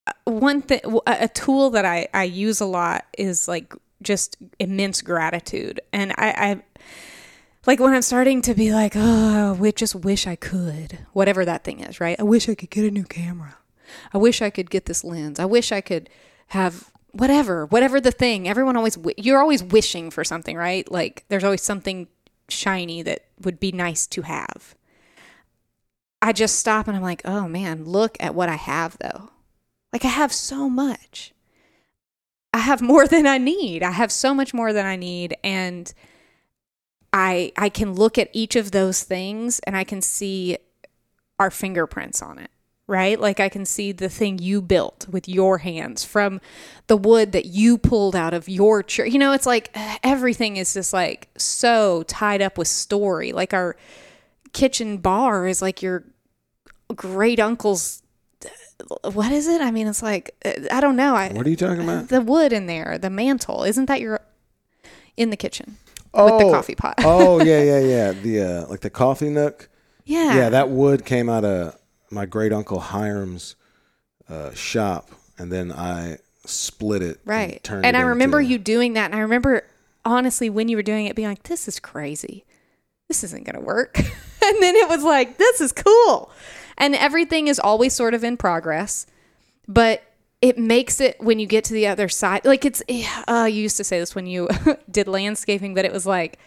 [0.07, 5.01] uh, one thing, a tool that I, I use a lot is like just immense
[5.01, 5.81] gratitude.
[5.93, 6.63] And I, I,
[7.67, 11.63] like when I'm starting to be like, oh, we just wish I could, whatever that
[11.63, 12.19] thing is, right?
[12.19, 13.57] I wish I could get a new camera.
[14.13, 15.39] I wish I could get this lens.
[15.39, 16.09] I wish I could
[16.47, 18.47] have whatever, whatever the thing.
[18.47, 20.89] Everyone always, you're always wishing for something, right?
[20.91, 22.07] Like there's always something
[22.49, 24.75] shiny that would be nice to have.
[26.21, 29.29] I just stop and I'm like, oh man, look at what I have though.
[29.93, 31.33] Like I have so much.
[32.53, 33.83] I have more than I need.
[33.83, 35.37] I have so much more than I need.
[35.43, 35.93] And
[37.13, 40.57] I I can look at each of those things and I can see
[41.39, 42.51] our fingerprints on it
[42.87, 43.19] right?
[43.19, 46.39] Like I can see the thing you built with your hands from
[46.87, 49.09] the wood that you pulled out of your tree.
[49.09, 53.31] You know, it's like uh, everything is just like so tied up with story.
[53.31, 53.75] Like our
[54.53, 56.03] kitchen bar is like your
[56.95, 58.03] great uncle's
[58.43, 59.61] uh, what is it?
[59.61, 61.15] I mean, it's like uh, I don't know.
[61.15, 62.09] I, what are you talking about?
[62.09, 63.63] The wood in there, the mantle.
[63.63, 64.21] Isn't that your
[65.17, 65.77] in the kitchen?
[66.15, 66.51] oh, with the oh.
[66.51, 66.95] coffee pot.
[66.99, 68.11] oh yeah, yeah, yeah.
[68.11, 69.69] The uh, like the coffee nook.
[70.05, 70.35] Yeah.
[70.35, 71.75] Yeah, that wood came out of
[72.09, 73.55] my great uncle Hiram's
[74.29, 77.19] uh, shop, and then I split it.
[77.25, 77.67] Right.
[77.69, 79.65] And, and I remember you doing that, and I remember
[80.03, 82.45] honestly when you were doing it, being like, "This is crazy.
[83.07, 86.31] This isn't gonna work." and then it was like, "This is cool."
[86.77, 89.07] And everything is always sort of in progress,
[89.67, 90.03] but
[90.41, 92.83] it makes it when you get to the other side like it's
[93.27, 94.47] uh, you used to say this when you
[94.91, 96.37] did landscaping but it was like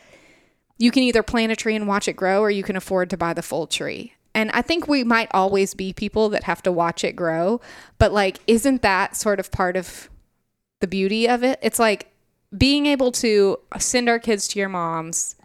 [0.79, 3.17] you can either plant a tree and watch it grow or you can afford to
[3.17, 6.73] buy the full tree and i think we might always be people that have to
[6.73, 7.61] watch it grow
[7.99, 10.09] but like isn't that sort of part of
[10.81, 12.13] the beauty of it it's like
[12.57, 15.37] being able to send our kids to your mom's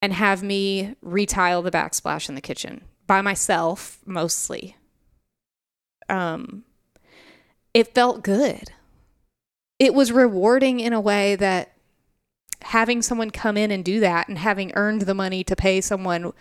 [0.00, 4.76] and have me retile the backsplash in the kitchen by myself mostly
[6.08, 6.64] um
[7.74, 8.72] it felt good.
[9.78, 11.72] It was rewarding in a way that
[12.62, 16.32] having someone come in and do that and having earned the money to pay someone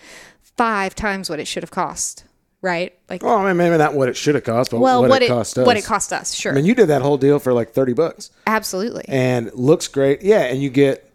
[0.57, 2.25] five times what it should have cost,
[2.61, 2.97] right?
[3.09, 5.21] Like, well, I mean, maybe not what it should have cost, but well, what, what
[5.21, 5.65] it, it cost us.
[5.65, 6.51] What it cost us, sure.
[6.51, 8.31] I mean, you did that whole deal for like thirty bucks.
[8.45, 9.05] Absolutely.
[9.07, 10.41] And looks great, yeah.
[10.41, 11.07] And you get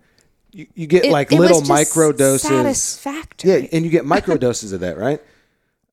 [0.52, 2.48] you, you get it, like it little micro doses.
[2.48, 3.50] Satisfactory.
[3.50, 5.20] Yeah, and you get micro doses of that, right?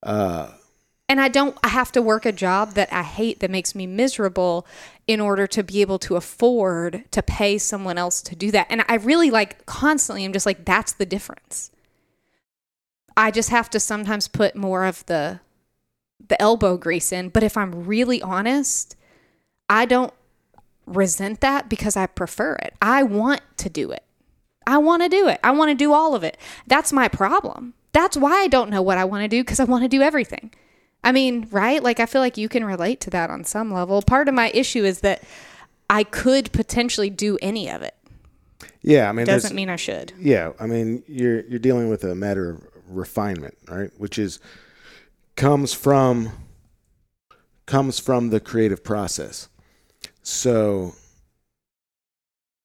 [0.03, 0.51] Uh,
[1.09, 3.87] and I don't I have to work a job that I hate that makes me
[3.87, 4.67] miserable
[5.07, 8.67] in order to be able to afford to pay someone else to do that.
[8.69, 11.71] And I really like constantly I'm just like that's the difference.
[13.19, 15.41] I just have to sometimes put more of the
[16.29, 18.95] the elbow grease in, but if I'm really honest,
[19.69, 20.13] I don't
[20.85, 22.75] resent that because I prefer it.
[22.81, 24.03] I want to do it.
[24.65, 25.39] I want to do it.
[25.43, 26.37] I want to do all of it.
[26.65, 27.73] That's my problem.
[27.91, 30.01] That's why I don't know what I want to do because I want to do
[30.01, 30.53] everything.
[31.03, 31.81] I mean, right?
[31.83, 34.01] Like, I feel like you can relate to that on some level.
[34.01, 35.23] Part of my issue is that
[35.89, 37.95] I could potentially do any of it.
[38.81, 40.13] Yeah, I mean, doesn't mean I should.
[40.17, 43.91] Yeah, I mean, you're you're dealing with a matter of refinement, right?
[43.97, 44.39] Which is
[45.35, 46.31] comes from
[47.65, 49.47] comes from the creative process.
[50.21, 50.93] So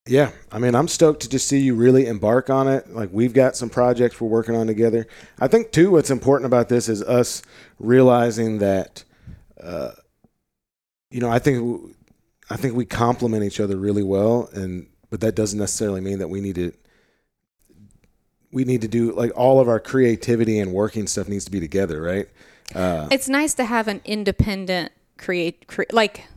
[0.06, 2.90] yeah, I mean, I'm stoked to just see you really embark on it.
[2.90, 5.06] Like we've got some projects we're working on together.
[5.38, 7.42] I think too, what's important about this is us
[7.78, 9.04] realizing that,
[9.62, 9.92] uh,
[11.10, 11.94] you know, I think
[12.50, 16.28] I think we complement each other really well, and but that doesn't necessarily mean that
[16.28, 16.72] we need to
[18.54, 21.58] we need to do like all of our creativity and working stuff needs to be
[21.58, 22.28] together, right?
[22.72, 26.28] Uh, it's nice to have an independent create, cre- like,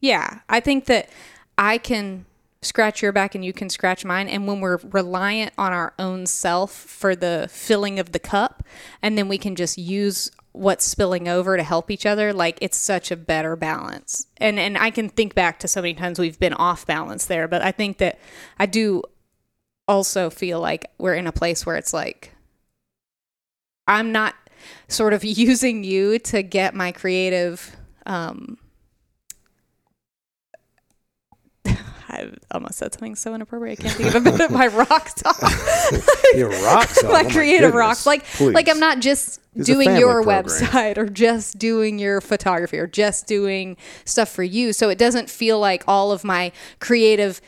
[0.00, 1.10] yeah, I think that
[1.58, 2.24] I can
[2.62, 4.26] scratch your back and you can scratch mine.
[4.26, 8.64] And when we're reliant on our own self for the filling of the cup,
[9.02, 12.78] and then we can just use what's spilling over to help each other, like it's
[12.78, 14.26] such a better balance.
[14.38, 17.46] And and I can think back to so many times we've been off balance there,
[17.46, 18.18] but I think that
[18.58, 19.02] I do
[19.90, 22.32] also feel like we're in a place where it's like
[23.88, 24.34] I'm not
[24.88, 27.76] sort of using you to get my creative
[28.06, 28.56] um
[31.66, 33.78] I almost said something so inappropriate.
[33.80, 35.40] I can't think of a bit of my rock talk.
[36.34, 37.12] Your rock song.
[37.12, 37.74] my Oh creative goodness.
[37.74, 38.06] rocks.
[38.06, 38.52] Like Please.
[38.54, 40.44] like I'm not just a doing your program.
[40.44, 44.72] website or just doing your photography or just doing stuff for you.
[44.72, 47.40] So it doesn't feel like all of my creative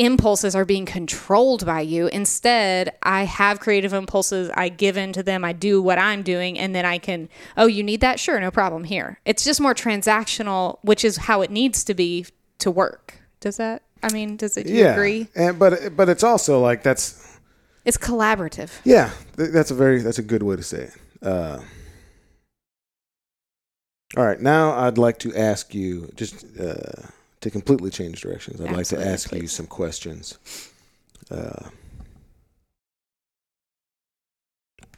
[0.00, 2.06] impulses are being controlled by you.
[2.08, 6.58] Instead, I have creative impulses, I give in to them, I do what I'm doing,
[6.58, 8.18] and then I can, oh, you need that?
[8.18, 8.84] Sure, no problem.
[8.84, 9.20] Here.
[9.24, 12.26] It's just more transactional, which is how it needs to be
[12.58, 13.14] to work.
[13.40, 15.28] Does that I mean, does it do you Yeah, agree?
[15.36, 17.38] and but but it's also like that's
[17.84, 18.70] It's collaborative.
[18.84, 20.94] yeah, that's a very that's a good way to say it.
[21.22, 21.60] Uh,
[24.16, 27.02] all right, now I'd like to ask you just uh,
[27.40, 28.60] to completely change directions.
[28.60, 30.38] I'd like to ask you some questions.
[31.30, 31.70] Uh,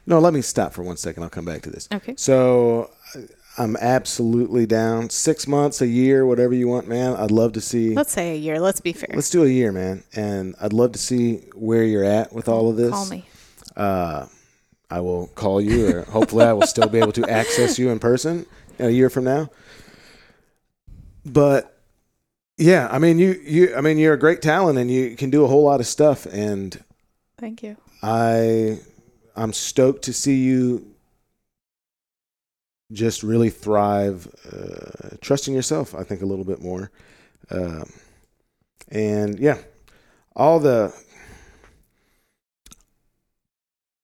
[0.05, 1.23] no, let me stop for one second.
[1.23, 1.87] I'll come back to this.
[1.93, 2.15] Okay.
[2.17, 2.89] So
[3.57, 5.09] I'm absolutely down.
[5.09, 7.15] Six months, a year, whatever you want, man.
[7.15, 7.93] I'd love to see.
[7.93, 8.59] Let's say a year.
[8.59, 9.09] Let's be fair.
[9.13, 12.69] Let's do a year, man, and I'd love to see where you're at with all
[12.69, 12.91] of this.
[12.91, 13.25] Call me.
[13.75, 14.25] Uh,
[14.89, 17.99] I will call you, or hopefully, I will still be able to access you in
[17.99, 18.45] person
[18.79, 19.49] a year from now.
[21.25, 21.72] But
[22.63, 25.43] yeah, I mean, you, you, I mean, you're a great talent, and you can do
[25.43, 26.81] a whole lot of stuff, and
[27.37, 27.75] Thank you.
[28.01, 28.79] I,
[29.35, 30.95] I'm stoked to see you
[32.93, 35.93] just really thrive, uh, trust in yourself.
[35.93, 36.89] I think a little bit more,
[37.51, 37.91] um,
[38.89, 39.57] and yeah,
[40.33, 40.95] all the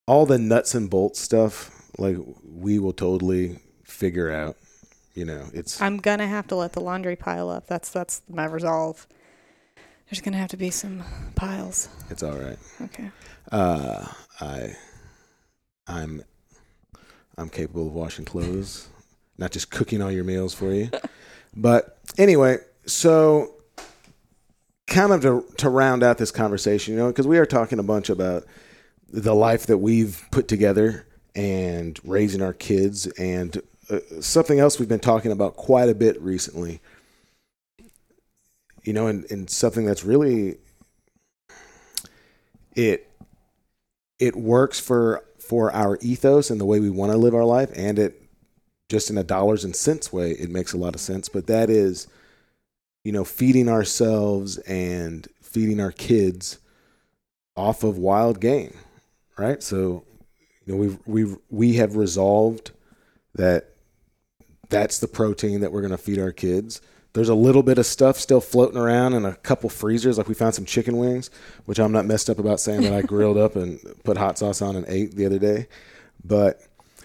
[0.05, 1.72] all the nuts and bolts stuff.
[1.97, 4.57] Like we will totally figure out.
[5.14, 7.68] You know, it's I'm gonna have to let the laundry pile up.
[7.68, 9.07] That's that's my resolve.
[10.10, 11.03] There's gonna have to be some
[11.36, 11.88] piles.
[12.10, 12.57] it's all right.
[12.82, 13.12] Okay.
[13.51, 14.07] Uh,
[14.41, 14.76] I,
[15.88, 16.24] I'm,
[17.38, 18.88] I'm capable of washing clothes,
[19.38, 20.89] not just cooking all your meals for you.
[21.55, 23.53] but anyway, so
[24.88, 27.84] kind of to to round out this conversation, you know, because we are talking a
[27.84, 28.45] bunch about
[29.12, 31.05] the life that we've put together
[31.36, 36.22] and raising our kids, and uh, something else we've been talking about quite a bit
[36.22, 36.82] recently.
[38.84, 40.58] You know, and, and something that's really
[42.76, 43.10] it
[44.20, 47.72] it works for for our ethos and the way we want to live our life
[47.76, 48.22] and it
[48.90, 51.70] just in a dollars and cents way it makes a lot of sense but that
[51.70, 52.08] is
[53.04, 56.60] you know feeding ourselves and feeding our kids
[57.56, 58.74] off of wild game
[59.38, 60.04] right so
[60.66, 62.72] you know we've we've we have resolved
[63.34, 63.74] that
[64.70, 66.82] that's the protein that we're going to feed our kids
[67.13, 70.17] there's a little bit of stuff still floating around in a couple freezers.
[70.17, 71.30] Like we found some chicken wings,
[71.65, 74.61] which I'm not messed up about saying that I grilled up and put hot sauce
[74.61, 75.67] on and ate the other day.
[76.24, 76.61] But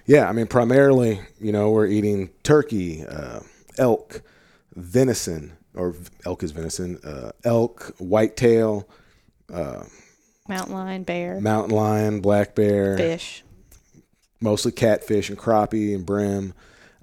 [0.07, 3.41] yeah, I mean, primarily, you know, we're eating turkey, uh,
[3.79, 4.21] elk,
[4.75, 5.95] venison, or
[6.27, 8.89] elk is venison, uh, elk, whitetail,
[9.53, 9.85] uh,
[10.47, 13.43] Mountain lion, bear, mountain lion, black bear, fish.
[14.43, 16.53] mostly catfish and crappie and brim.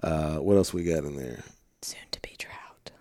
[0.03, 1.43] Uh, what else we got in there?
[1.81, 2.91] Soon to be trout.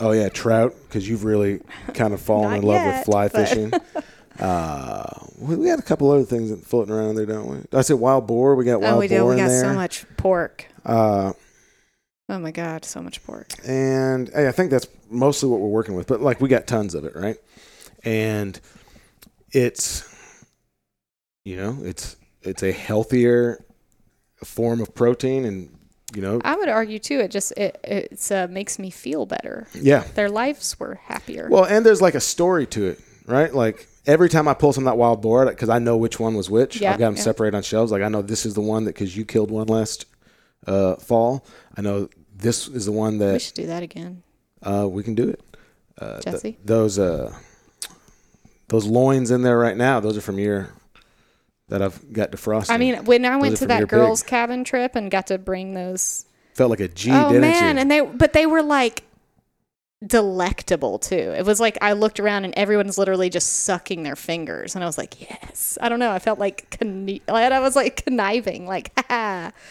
[0.00, 1.60] Oh yeah, trout because you've really
[1.94, 3.72] kind of fallen in love yet, with fly but- fishing.
[4.40, 5.04] uh,
[5.38, 7.78] we got a couple other things floating around there, don't we?
[7.78, 8.54] I said wild boar.
[8.56, 9.24] We got wild Oh, we do.
[9.24, 9.60] We got there.
[9.62, 10.66] so much pork.
[10.84, 11.32] Uh,
[12.30, 13.54] Oh my god, so much pork.
[13.64, 16.06] and hey, I think that's mostly what we're working with.
[16.06, 17.36] But like we got tons of it, right?
[18.04, 18.60] And
[19.52, 20.04] it's
[21.44, 23.64] you know it's it's a healthier
[24.44, 25.70] form of protein, and
[26.14, 27.20] you know I would argue too.
[27.20, 29.66] It just it it's uh, makes me feel better.
[29.74, 30.04] yeah.
[30.14, 31.48] Their lives were happier.
[31.50, 33.52] Well, and there's like a story to it, right?
[33.54, 36.34] Like every time I pull some of that wild boar, because I know which one
[36.34, 37.22] was which, Yeah, I've got them yeah.
[37.22, 37.92] separated on shelves.
[37.92, 40.06] Like I know this is the one that because you killed one last
[40.66, 41.44] uh, fall.
[41.76, 44.22] I know this is the one that we should do that again,
[44.62, 45.40] uh, we can do it.
[46.00, 46.58] Uh, th- Jesse.
[46.64, 47.34] those uh,
[48.68, 50.70] those loins in there right now, those are from your
[51.68, 52.70] that I've got defrosted.
[52.70, 56.26] I mean, when I went to that girls' cabin trip and got to bring those
[56.54, 57.80] felt like a G, oh didn't man, you?
[57.82, 59.04] and they but they were like
[60.06, 61.16] delectable too.
[61.16, 64.86] It was like I looked around and everyone's literally just sucking their fingers, and I
[64.86, 65.76] was like, yes.
[65.80, 66.12] I don't know.
[66.12, 69.52] I felt like like, I was like conniving, like ha.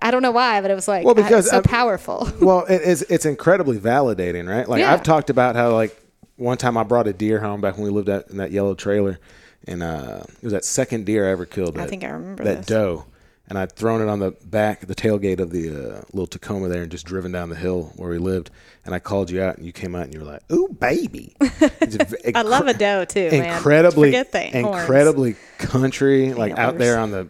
[0.00, 2.28] I don't know why, but it was like Well, because, so um, powerful.
[2.40, 4.66] well, it's it's incredibly validating, right?
[4.66, 4.92] Like Yeah.
[4.92, 5.94] I've talked about how like
[6.36, 8.74] one time I brought a deer home back when we lived out in that yellow
[8.74, 9.18] trailer,
[9.66, 11.78] and uh, it was that second deer I ever killed.
[11.78, 12.66] I think I remember that this.
[12.66, 13.04] doe,
[13.48, 16.82] and I'd thrown it on the back, the tailgate of the uh, little Tacoma there,
[16.82, 18.50] and just driven down the hill where we lived.
[18.84, 21.36] And I called you out, and you came out, and you were like, "Ooh, baby!"
[21.40, 23.54] A- I love a doe too, man.
[23.56, 24.80] incredibly, Forget the horns.
[24.82, 27.28] incredibly country, like out there on the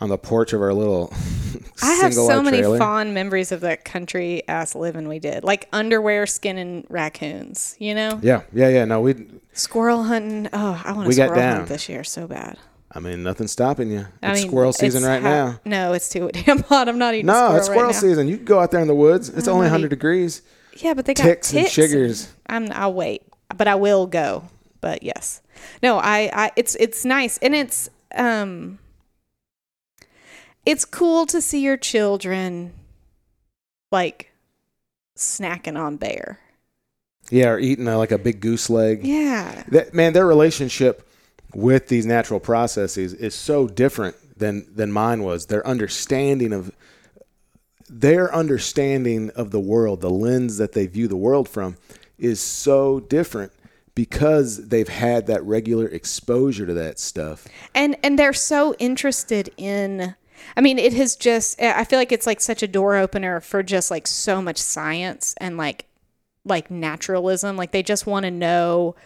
[0.00, 1.12] on the porch of our little.
[1.82, 2.78] I have so many trailer.
[2.78, 7.76] fond memories of that country ass living we did, like underwear skinning raccoons.
[7.78, 8.84] You know, Yeah, yeah, yeah.
[8.84, 9.26] No, we.
[9.52, 10.48] squirrel hunting.
[10.52, 12.58] Oh, I want to squirrel hunt this year so bad.
[12.92, 14.00] I mean, nothing's stopping you.
[14.00, 15.60] It's I mean, squirrel season it's right ha- now.
[15.64, 16.88] No, it's too damn hot.
[16.88, 17.26] I'm not eating.
[17.26, 18.28] No, squirrel it's squirrel right season.
[18.28, 19.28] You can go out there in the woods.
[19.28, 20.42] It's only 100 eat- degrees.
[20.76, 22.28] Yeah, but they got Ticks and ticks chiggers.
[22.46, 22.68] I'm.
[22.72, 23.22] I'll wait,
[23.56, 24.44] but I will go.
[24.80, 25.40] But yes,
[25.82, 26.30] no, I.
[26.32, 26.50] I.
[26.56, 26.74] It's.
[26.76, 27.88] It's nice, and it's.
[28.14, 28.78] Um.
[30.70, 32.72] It's cool to see your children,
[33.90, 34.30] like,
[35.16, 36.38] snacking on bear.
[37.28, 39.04] Yeah, or eating uh, like a big goose leg.
[39.04, 39.64] Yeah.
[39.68, 41.08] That, man, their relationship
[41.54, 45.46] with these natural processes is so different than than mine was.
[45.46, 46.70] Their understanding of
[47.88, 51.76] their understanding of the world, the lens that they view the world from,
[52.16, 53.52] is so different
[53.96, 57.48] because they've had that regular exposure to that stuff.
[57.74, 60.14] and and they're so interested in
[60.56, 63.62] i mean it has just i feel like it's like such a door opener for
[63.62, 65.86] just like so much science and like
[66.44, 67.56] like naturalism.
[67.56, 68.96] Like they just want to know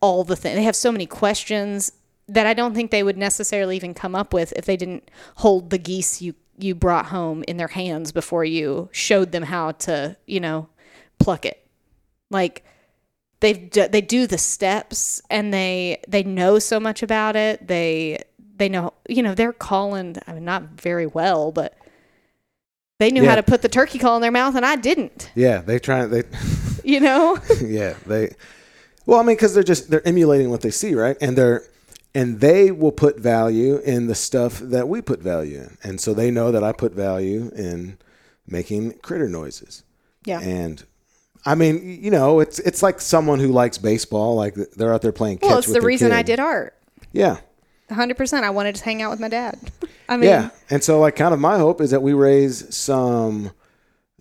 [0.00, 1.90] all the things they have so many questions
[2.28, 5.70] that i don't think they would necessarily even come up with if they didn't hold
[5.70, 10.16] the geese you you brought home in their hands before you showed them how to
[10.26, 10.68] you know
[11.18, 11.66] pluck it.
[12.30, 12.64] Like
[13.40, 17.66] they've d- they do the steps and they they know so much about it.
[17.66, 18.22] They
[18.56, 21.76] they know you know they're calling I mean not very well but
[23.00, 23.30] they knew Yeah.
[23.30, 26.06] how to put the turkey call in their mouth and I didn't Yeah, they try
[26.06, 26.22] they
[26.84, 28.34] you know yeah, they
[29.06, 31.16] Well, I mean cuz they're just they're emulating what they see, right?
[31.20, 31.64] And they're
[32.14, 35.76] and they will put value in the stuff that we put value in.
[35.82, 37.98] And so they know that I put value in
[38.46, 39.82] making critter noises.
[40.24, 40.84] yeah And
[41.46, 45.12] I mean, you know, it's it's like someone who likes baseball, like they're out there
[45.12, 46.74] playing catch well it's the reason I did art
[47.12, 47.38] Yeah.
[47.90, 49.58] 100% I wanted to hang out with my dad
[50.08, 50.50] I mean Yeah.
[50.70, 53.50] And so like kind of my hope is that we raise some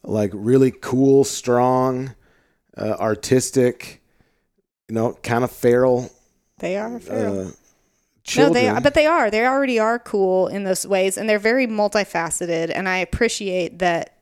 [0.03, 2.13] like really cool, strong,
[2.77, 4.01] uh, artistic,
[4.89, 6.11] you know, kind of feral
[6.59, 7.47] they are feral.
[7.47, 7.51] uh,
[8.37, 9.29] No, they are, but they are.
[9.29, 12.71] They already are cool in those ways, and they're very multifaceted.
[12.73, 14.17] And I appreciate that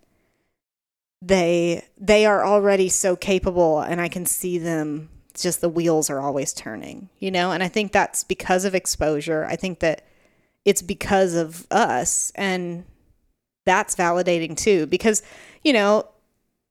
[1.21, 5.09] they they are already so capable, and I can see them.
[5.41, 7.51] Just the wheels are always turning, you know.
[7.51, 9.45] And I think that's because of exposure.
[9.45, 10.05] I think that
[10.65, 12.85] it's because of us, and
[13.65, 14.85] that's validating too.
[14.85, 15.21] Because
[15.63, 16.07] you know,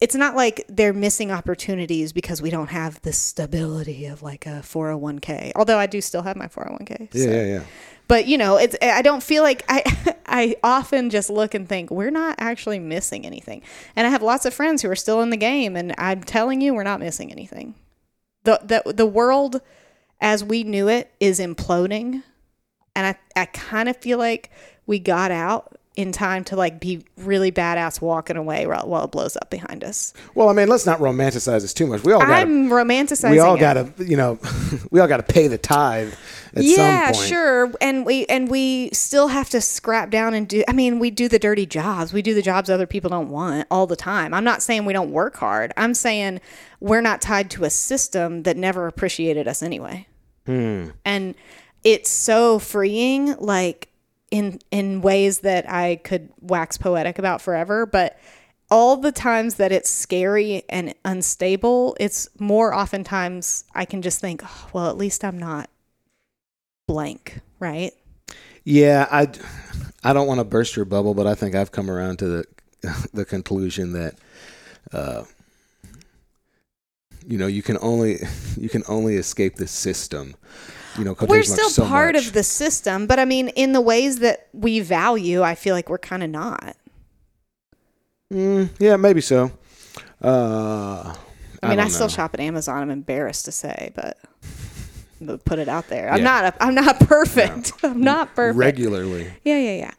[0.00, 4.62] it's not like they're missing opportunities because we don't have the stability of like a
[4.62, 5.52] 401k.
[5.54, 7.08] Although I do still have my 401k.
[7.12, 7.30] yeah, so.
[7.30, 7.62] yeah, yeah.
[8.08, 9.84] But you know, it's I don't feel like I
[10.26, 13.62] I often just look and think we're not actually missing anything.
[13.94, 16.60] And I have lots of friends who are still in the game and I'm telling
[16.60, 17.74] you we're not missing anything.
[18.45, 19.61] The the the world
[20.20, 22.22] as we knew it is imploding.
[22.95, 24.51] And I I kind of feel like
[24.86, 29.11] we got out in time to like be really badass walking away while, while it
[29.11, 30.14] blows up behind us.
[30.34, 32.05] Well, I mean, let's not romanticize this too much.
[32.05, 34.38] We all got I'm romanticizing we all got to, you know,
[34.91, 36.14] we all got to pay the tithe
[36.55, 37.28] at yeah, some point.
[37.28, 37.72] sure.
[37.80, 40.62] And we and we still have to scrap down and do.
[40.68, 42.12] I mean, we do the dirty jobs.
[42.12, 44.32] We do the jobs other people don't want all the time.
[44.32, 45.72] I'm not saying we don't work hard.
[45.76, 46.41] I'm saying
[46.80, 50.06] we're not tied to a system that never appreciated us anyway.
[50.46, 50.88] Hmm.
[51.04, 51.34] And
[51.84, 53.88] it's so freeing, like
[54.30, 58.18] in in ways that I could wax poetic about forever, but.
[58.72, 64.42] All the times that it's scary and unstable, it's more oftentimes I can just think,
[64.44, 65.68] oh, well, at least I'm not
[66.86, 67.92] blank, right?
[68.64, 69.28] Yeah, I,
[70.02, 72.44] I don't want to burst your bubble, but I think I've come around to the
[73.12, 74.14] the conclusion that,
[74.92, 75.24] uh,
[77.30, 78.18] you know, you can only
[78.58, 80.34] you can only escape the system.
[80.98, 82.26] You know We're still so part much.
[82.26, 85.88] of the system, but I mean, in the ways that we value, I feel like
[85.88, 86.76] we're kind of not.
[88.32, 89.52] Mm, yeah, maybe so.
[90.22, 91.14] Uh,
[91.62, 92.12] I mean, I, don't still know.
[92.12, 92.78] shop at Amazon.
[92.82, 94.18] I'm embarrassed to say, but
[95.44, 96.10] put it out there.
[96.10, 96.24] I'm Yeah.
[96.24, 96.44] not.
[96.54, 97.72] A, I'm not perfect.
[97.84, 98.58] I'm not perfect.
[98.58, 99.32] regularly.
[99.44, 99.90] yeah, yeah, yeah.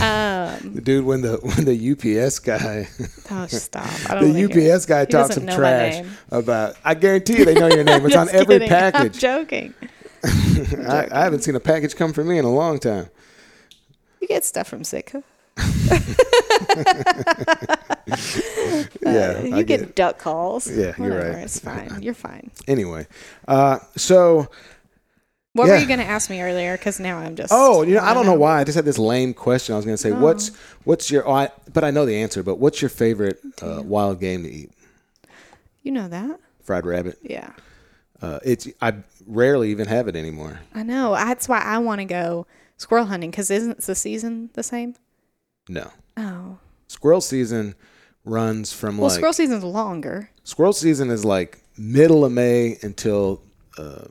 [0.00, 2.88] Um, Dude, when the when the UPS guy,
[3.30, 3.86] oh, stop!
[4.10, 4.74] I don't the wanna hear it.
[4.74, 6.76] UPS guy talks some trash about.
[6.84, 8.04] I guarantee you, they know your name.
[8.04, 8.72] It's on every kidding.
[8.72, 9.18] I'm package.
[9.18, 9.74] joking.
[10.22, 13.08] I, I haven't seen a package come from me in a long time.
[14.20, 15.22] You get stuff from Sitka.
[19.02, 20.70] Yeah, Uh, you get, get duck calls.
[20.70, 21.38] Yeah, you're right.
[21.44, 22.02] It's fine.
[22.02, 22.50] You're fine.
[22.68, 23.06] Anyway,
[23.48, 24.48] uh, so
[25.52, 25.74] What Yeah.
[25.74, 26.76] were you going to ask me earlier?
[26.76, 27.52] Because now I'm just.
[27.52, 28.60] Oh, you know, I don't know why.
[28.60, 29.72] I just had this lame question.
[29.74, 30.20] I was going to say, Oh.
[30.20, 30.48] what's
[30.84, 31.26] what's your?
[31.26, 32.42] Oh, I, but I know the answer.
[32.42, 34.70] But what's your favorite uh, wild game to eat?
[35.82, 36.38] You know that?
[36.62, 37.18] Fried rabbit.
[37.22, 37.50] Yeah.
[38.22, 38.94] Uh, it's I
[39.26, 40.60] rarely even have it anymore.
[40.74, 41.14] I know.
[41.14, 42.46] That's why I want to go
[42.76, 44.94] squirrel hunting because isn't the season the same?
[45.68, 46.58] No, Oh.
[46.88, 47.74] squirrel season
[48.24, 50.28] runs from Well, like squirrel season's longer.
[50.44, 53.40] squirrel season is like middle of May until
[53.78, 54.04] uh,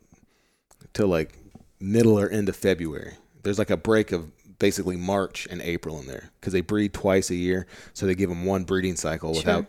[0.94, 1.38] till like
[1.80, 3.14] middle or end of February.
[3.44, 7.30] There's like a break of basically March and April in there because they breed twice
[7.30, 9.40] a year, so they give them one breeding cycle Sure.
[9.42, 9.66] without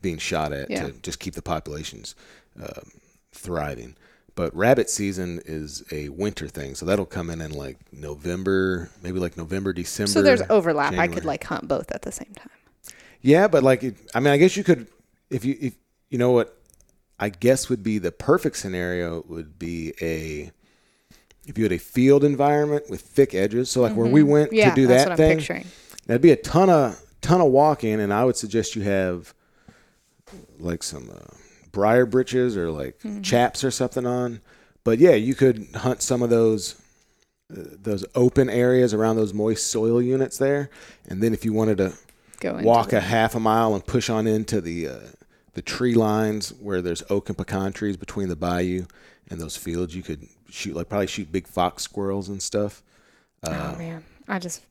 [0.00, 0.86] being shot at Yeah.
[0.88, 2.14] to just keep the populations
[2.60, 2.80] uh,
[3.32, 3.96] thriving.
[4.34, 9.18] But rabbit season is a winter thing, so that'll come in in like November, maybe
[9.20, 10.10] like November, December.
[10.10, 10.94] So there's overlap.
[10.94, 12.48] I could like hunt both at the same time.
[13.20, 14.88] Yeah, but like, it, I mean, I guess you could,
[15.30, 15.74] if you, if
[16.08, 16.56] you know what,
[17.20, 20.50] I guess would be the perfect scenario would be a,
[21.46, 23.70] if you had a field environment with thick edges.
[23.70, 24.56] So like where we went Mm-hmm.
[24.58, 25.66] Yeah, to do that thing, picturing.
[26.06, 29.34] that'd be a ton of ton of walking, and I would suggest you have
[30.58, 31.34] like some uh,
[31.72, 33.22] briar britches or like Mm-hmm.
[33.22, 34.40] chaps or something on.
[34.84, 36.74] But yeah, you could hunt some of those
[37.52, 40.70] uh, those open areas around those moist soil units there,
[41.08, 41.92] and then if you wanted to
[42.40, 44.98] Go walk the- a half a mile and push on into the uh,
[45.54, 48.86] the tree lines where there's oak and pecan trees between the bayou
[49.28, 49.94] and those fields.
[49.94, 52.82] You could shoot like probably shoot big fox squirrels and stuff.
[53.44, 54.62] oh man, I just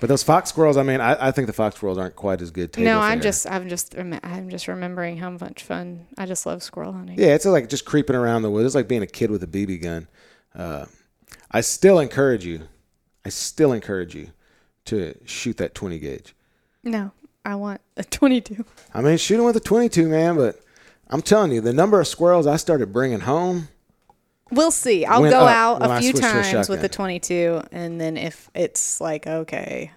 [0.00, 2.50] But those fox squirrels, I mean, I, I think the fox squirrels aren't quite as
[2.50, 2.76] good.
[2.78, 3.00] No.
[3.00, 3.22] I'm fare.
[3.22, 6.06] just I'm just I'm just remembering how much fun.
[6.18, 7.18] I just love squirrel hunting.
[7.18, 8.66] yeah, it's like just creeping around the woods.
[8.66, 10.08] It's like being a kid with a BB gun.
[10.54, 10.86] Uh,
[11.50, 12.62] I still encourage you.
[13.24, 14.30] I still encourage you
[14.86, 16.34] to shoot that 20 gauge.
[16.84, 17.10] No,
[17.44, 18.64] I want a 22.
[18.94, 20.60] I mean, shooting with a 22, man, but
[21.08, 23.68] I'm telling you, the number of squirrels I started bringing home.
[24.50, 25.04] We'll see.
[25.04, 27.62] I'll Went go up out when a few switched to a times with the 22,
[27.72, 29.90] and then if it's like okay,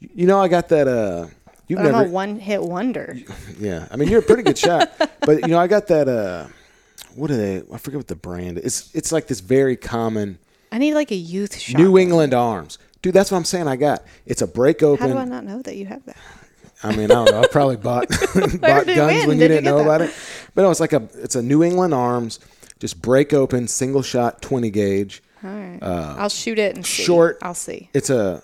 [0.00, 0.86] You know, I got that.
[0.86, 1.26] Uh,
[1.66, 2.06] you've but I'm never.
[2.06, 3.16] a one-hit wonder.
[3.58, 6.08] Yeah, I mean, you're a pretty good shot, but you know, I got that.
[6.08, 6.46] Uh,
[7.14, 7.62] what are they?
[7.72, 8.58] I forget what the brand.
[8.58, 8.64] is.
[8.64, 10.38] It's it's like this very common
[10.70, 11.78] I need like a youth shot.
[11.80, 13.14] New England Arms, dude.
[13.14, 13.66] That's what I'm saying.
[13.68, 14.04] I got.
[14.26, 15.10] It's a break How open.
[15.10, 16.16] do I not know that you have that?
[16.82, 17.40] I mean, I don't know.
[17.40, 19.82] I probably bought bought did it guns when you Did you didn't get know that?
[19.84, 20.14] about it.
[20.54, 22.38] But no, it's like a it's a New England Arms,
[22.78, 25.22] just break open, single shot, twenty gauge.
[25.44, 25.78] All right.
[25.82, 27.02] I'll shoot it and see.
[27.02, 27.90] Uh, short- I'll see.
[27.94, 28.42] It's a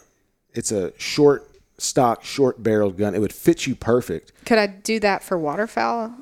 [0.54, 3.14] it's a short stock, short barreled gun.
[3.14, 4.32] It would fit you perfect.
[4.44, 6.14] Could I do that for waterfowl?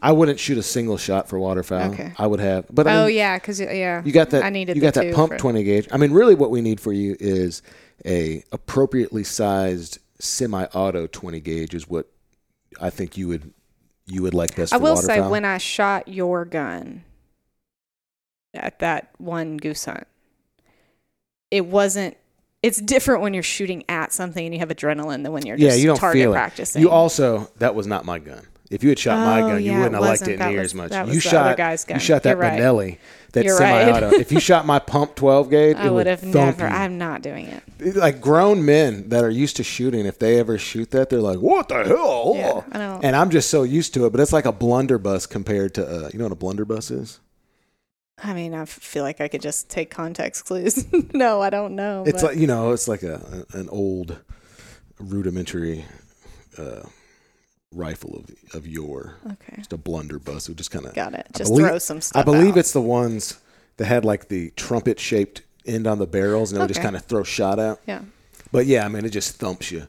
[0.00, 1.92] I wouldn't shoot a single shot for waterfowl.
[1.92, 2.12] Okay.
[2.16, 4.44] I would have, but I Oh mean, yeah, because yeah, You got that.
[4.44, 5.88] I needed you got that pump twenty gauge.
[5.90, 7.62] I mean, really, what we need for you is
[8.06, 11.74] a appropriately sized semi-auto twenty gauge.
[11.74, 12.06] Is what
[12.80, 13.52] I think you would
[14.06, 14.72] you would like best.
[14.72, 15.30] I will say waterfowl.
[15.32, 17.02] when I shot your gun
[18.64, 20.06] at that one goose hunt,
[21.50, 22.16] it wasn't.
[22.62, 25.68] It's different when you're shooting at something and you have adrenaline than when you're yeah,
[25.68, 26.34] just you don't target feel it.
[26.34, 26.82] practicing.
[26.82, 28.42] You also that was not my gun.
[28.70, 30.30] If you had shot my Oh, gun, you wouldn't it have liked wasn't.
[30.32, 30.90] it That near was- as much.
[30.90, 31.94] that you was the shot other guy's gun.
[31.96, 32.60] you shot that You're right.
[32.60, 32.98] Benelli,
[33.32, 33.86] that You're right.
[33.94, 34.16] semi-auto.
[34.18, 36.68] if you shot my pump twelve gauge, I it would have thump never.
[36.68, 36.74] you.
[36.74, 37.94] I'm not doing it.
[37.96, 41.38] like grown men that are used to shooting, if they ever shoot that, they're like,
[41.38, 43.00] "What the hell?" Yeah, I know.
[43.04, 46.10] And I'm just so used to it, but it's like a blunderbuss compared to uh,
[46.12, 47.20] you know what a blunderbuss is?
[48.22, 50.86] I mean, I feel like I could just take context clues.
[51.14, 52.04] no, I don't know.
[52.06, 54.18] It's but- like you know, it's like a an old
[54.98, 55.84] rudimentary
[56.56, 56.82] uh,
[57.72, 59.16] rifle of of yore.
[59.32, 60.48] okay, Just a blunderbuss.
[60.48, 61.26] It just kind of got it.
[61.36, 62.20] Just believe- throw some stuff.
[62.20, 62.58] I believe out.
[62.58, 63.38] it's the ones
[63.76, 66.96] that had like the trumpet shaped end on the barrels, and they would just kind
[66.96, 67.80] of throw shot out.
[67.86, 68.00] Yeah.
[68.50, 69.88] But yeah, I mean, it just thumps you.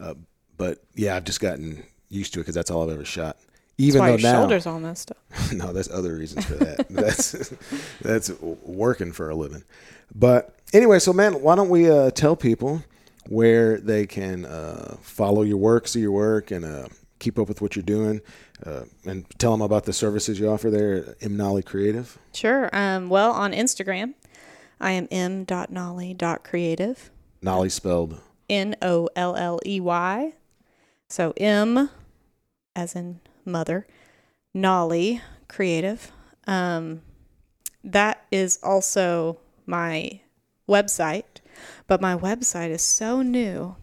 [0.00, 0.14] Uh,
[0.56, 3.36] but yeah, I've just gotten used to it because that's all I've ever shot.
[3.78, 5.18] Even though now, shoulders all messed up.
[5.52, 6.86] no, there's other reasons for that.
[6.90, 7.52] that's
[8.00, 9.64] that's working for a living.
[10.14, 12.82] But anyway, so man, why don't we uh, tell people
[13.28, 17.60] where they can uh, follow your work, see your work, and uh, keep up with
[17.60, 18.22] what you're doing,
[18.64, 22.18] uh, and tell them about the services you offer there at M Nolley Creative.
[22.32, 22.70] Sure.
[22.72, 24.14] Um, well, on Instagram,
[24.80, 27.10] I am m.nolley.creative.
[27.42, 30.32] Nolley spelled N O L L E Y.
[31.08, 31.90] So M
[32.74, 33.86] as in mother,
[34.54, 36.12] Nolley creative.
[36.46, 37.02] Um,
[37.84, 40.20] that is also my
[40.68, 41.40] website,
[41.86, 43.76] but my website is so new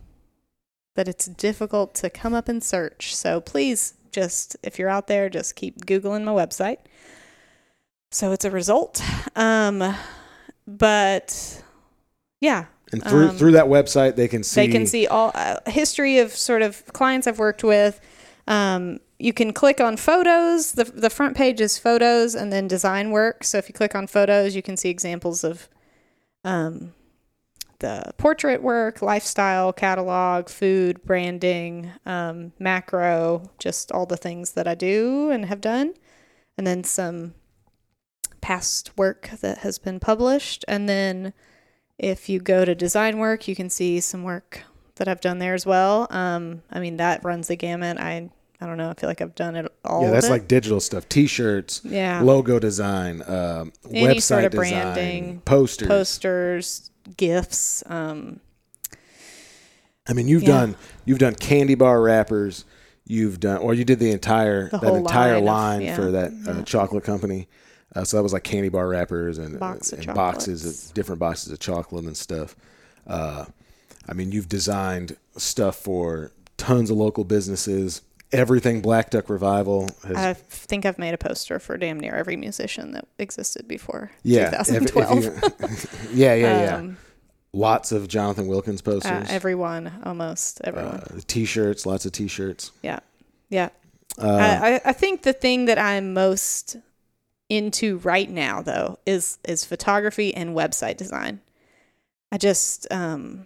[0.95, 3.15] that it's difficult to come up and search.
[3.15, 6.77] So please just, if you're out there, just keep Googling my website.
[8.11, 9.01] So it's a result.
[9.35, 9.95] Um,
[10.67, 11.63] but
[12.39, 15.57] yeah, and through Um, through that website they can see they can see all uh,
[15.65, 17.99] history of sort of clients I've worked with,
[18.47, 20.73] um, you can click on photos.
[20.73, 23.43] The, the front page is photos and then design work.
[23.43, 25.69] So if you click on photos, you can see examples of
[26.43, 26.93] um,
[27.79, 34.75] the portrait work, lifestyle, catalog, food, branding, um, macro, just all the things that I
[34.75, 35.93] do and have done.
[36.57, 37.33] And then some
[38.41, 40.65] past work that has been published.
[40.67, 41.33] And then
[41.97, 44.63] if you go to design work, you can see some work
[44.95, 46.07] that I've done there as well.
[46.09, 47.97] Um, I mean, that runs the gamut.
[47.97, 48.29] I
[48.61, 48.89] I don't know.
[48.89, 50.03] I feel like I've done it all.
[50.03, 54.71] Yeah, that's like digital stuff: t-shirts, yeah, logo design, um, Any website sort of design,
[54.71, 55.87] branding, posters.
[55.87, 57.83] posters, gifts.
[57.87, 58.39] Um,
[60.07, 60.49] I mean, you've Yeah.
[60.59, 60.75] done
[61.05, 62.65] you've done candy bar wrappers.
[63.05, 66.31] You've done, or you did the entire The that entire line of- yeah, for that
[66.47, 67.49] uh, chocolate company.
[67.95, 71.19] Uh, so that was like candy bar wrappers and, Box of and boxes of different
[71.19, 72.55] boxes of chocolate and stuff.
[73.05, 73.45] Uh,
[74.07, 78.01] I mean, you've designed stuff for tons of local businesses.
[78.33, 82.35] Everything Black Duck Revival has I think I've made a poster for damn near every
[82.35, 85.23] musician that existed before yeah, if- if 2012.
[86.13, 86.75] you- yeah, yeah, yeah.
[86.77, 86.97] Um,
[87.55, 89.11] Lots of Jonathan Wilkins posters.
[89.11, 90.95] uh, everyone, almost everyone.
[90.95, 92.71] uh, t-shirts, lots of t-shirts.
[92.81, 92.99] yeah,
[93.49, 93.69] yeah.
[94.19, 96.77] Uh, I, I- I think the thing that I'm most
[97.49, 101.41] into right now, though, is is photography and website design.
[102.31, 103.45] I just um,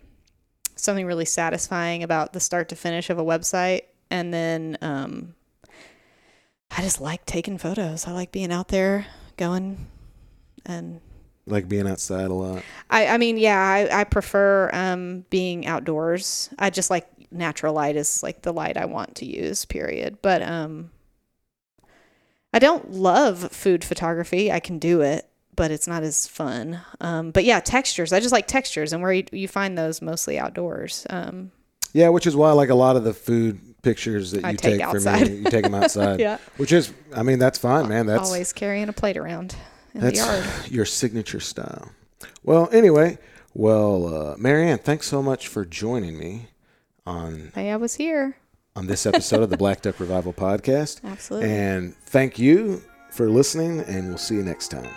[0.78, 5.36] something really satisfying about the start to finish of a website, and then um,
[6.72, 8.08] I just like taking photos.
[8.08, 9.88] I like being out there, going,
[10.66, 11.02] and
[11.46, 12.64] like being outside a lot.
[12.90, 16.50] I, I mean, yeah, I, I prefer um, being outdoors.
[16.60, 20.18] I just like natural light is like the light I want to use, period.
[20.22, 20.92] But um,
[22.54, 24.52] I don't love food photography.
[24.52, 26.82] I can do it, but it's not as fun.
[27.00, 28.14] Um, but yeah, textures.
[28.14, 31.06] I just like textures, and where you, you find those mostly outdoors.
[31.10, 31.52] Um,
[31.94, 34.80] Yeah, which is why like a lot of the food pictures that I you take
[34.80, 35.30] take, for outside.
[35.30, 36.20] me, you take them outside.
[36.28, 38.06] yeah, Which is, I mean, that's fine, man.
[38.06, 39.56] That's always carrying a plate around
[39.94, 40.72] in that's the yard.
[40.72, 41.90] your signature style.
[42.44, 43.18] Well, anyway,
[43.54, 46.48] well, uh, Marianne, thanks so much for joining me
[47.06, 48.36] on Hey, I was here.
[48.76, 51.50] on this episode of the Black Duck Revival podcast, Absolutely.
[51.52, 52.82] and thank you
[53.12, 53.80] for listening.
[53.82, 54.92] And we'll see you next time.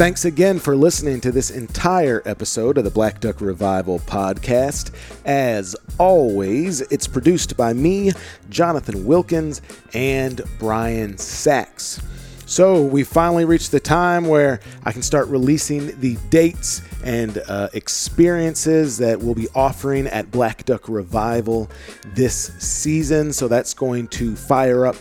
[0.00, 4.94] Thanks again for listening to this entire episode of the Black Duck Revival podcast.
[5.26, 8.12] As always, it's produced by me,
[8.48, 9.60] Jonathan Wilkins,
[9.92, 12.00] and Brian Sachs.
[12.46, 17.68] So we finally reached the time where I can start releasing the dates and uh,
[17.74, 21.70] experiences that we'll be offering at Black Duck Revival
[22.14, 23.34] this season.
[23.34, 24.96] So that's going to fire up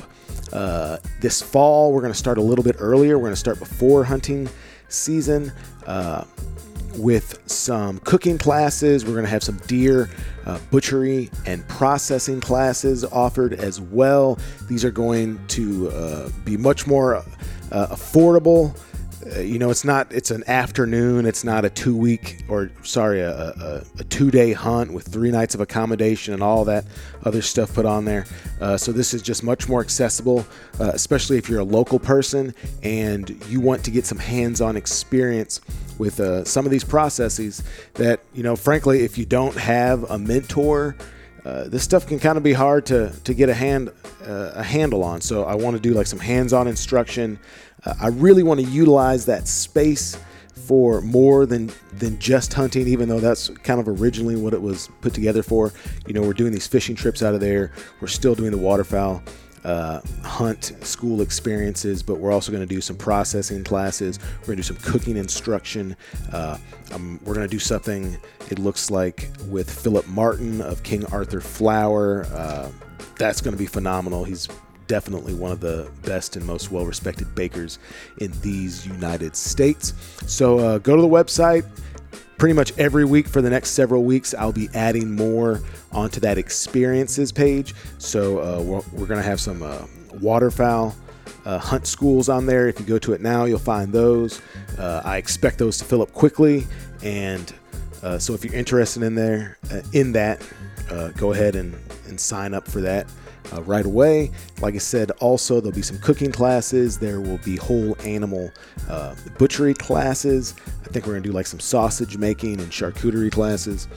[0.51, 1.93] uh, this fall.
[1.93, 3.17] We're going to start a little bit earlier.
[3.17, 4.49] We're going to start before hunting
[4.89, 5.51] season
[5.87, 6.25] uh,
[6.95, 9.05] with some cooking classes.
[9.05, 10.09] We're going to have some deer
[10.45, 14.39] uh, butchery and processing classes offered as well.
[14.67, 17.23] These are going to uh, be much more uh,
[17.71, 18.75] affordable.
[19.37, 20.11] You know, it's not.
[20.11, 21.25] It's an afternoon.
[21.25, 25.29] It's not a two week or sorry, a, a, a two day hunt with three
[25.29, 26.85] nights of accommodation and all that
[27.23, 28.25] other stuff put on there.
[28.59, 30.45] Uh, so this is just much more accessible,
[30.79, 34.75] uh, especially if you're a local person and you want to get some hands on
[34.75, 35.61] experience
[35.97, 37.63] with uh, some of these processes.
[37.95, 40.95] That you know, frankly, if you don't have a mentor.
[41.45, 43.89] Uh, this stuff can kind of be hard to, to get a hand
[44.25, 45.21] uh, a handle on.
[45.21, 47.39] So I want to do like some hands-on instruction.
[47.85, 50.17] Uh, I really want to utilize that space
[50.53, 54.89] for more than than just hunting, even though that's kind of originally what it was
[55.01, 55.73] put together for.
[56.07, 57.71] You know, we're doing these fishing trips out of there.
[58.01, 59.23] We're still doing the waterfowl
[59.63, 64.19] uh, hunt school experiences, but we're also going to do some processing classes.
[64.41, 65.95] We're going to do some cooking instruction.
[66.31, 66.57] Uh,
[66.91, 68.17] um, we're going to do something,
[68.49, 72.25] it looks like, with Philip Martin of King Arthur Flour.
[72.25, 72.69] Uh,
[73.17, 74.23] that's going to be phenomenal.
[74.23, 74.47] He's
[74.89, 77.79] definitely one of the best and most well respected bakers
[78.17, 79.93] in these United States.
[80.25, 81.65] So uh, go to the website.
[82.37, 85.61] Pretty much every week for the next several weeks i'll be adding more
[85.91, 87.75] onto that experiences page.
[87.97, 89.85] So uh, we're, we're going to have some uh,
[90.21, 90.95] waterfowl
[91.45, 92.67] uh, hunt schools on there.
[92.67, 94.41] If you go to it now you'll find those.
[94.77, 96.65] Uh, i expect those to fill up quickly.
[97.03, 97.53] And
[98.01, 100.41] uh, so if you're interested in there uh, in that
[100.89, 101.75] uh, go ahead and,
[102.07, 103.05] and sign up for that
[103.53, 104.31] uh, right away.
[104.61, 106.97] Like I said, also there'll be some cooking classes.
[106.99, 108.51] There will be whole animal
[108.89, 110.55] uh, butchery classes.
[110.85, 113.87] I think we're gonna do like some sausage making and charcuterie classes.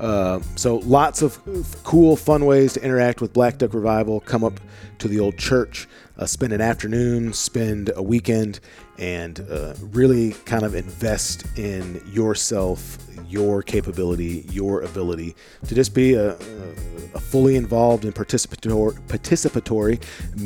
[0.00, 1.38] Uh, so lots of
[1.84, 4.20] cool, fun ways to interact with Black Duck Revival.
[4.20, 4.58] Come up
[4.98, 5.88] to the old church,
[6.18, 8.60] uh, spend an afternoon, spend a weekend,
[8.98, 12.98] and uh, really kind of invest in yourself,
[13.34, 15.34] your capability, your ability
[15.66, 16.36] to just be a,
[17.14, 20.00] a fully involved and participatory, participatory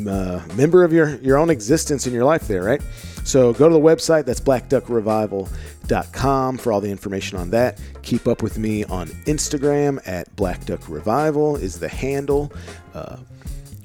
[0.07, 2.81] uh, member of your, your own existence in your life there, right?
[3.23, 7.79] So go to the website, that's blackduckrevival.com for all the information on that.
[8.01, 12.51] Keep up with me on Instagram at Black Duck Revival is the handle.
[12.95, 13.17] Uh,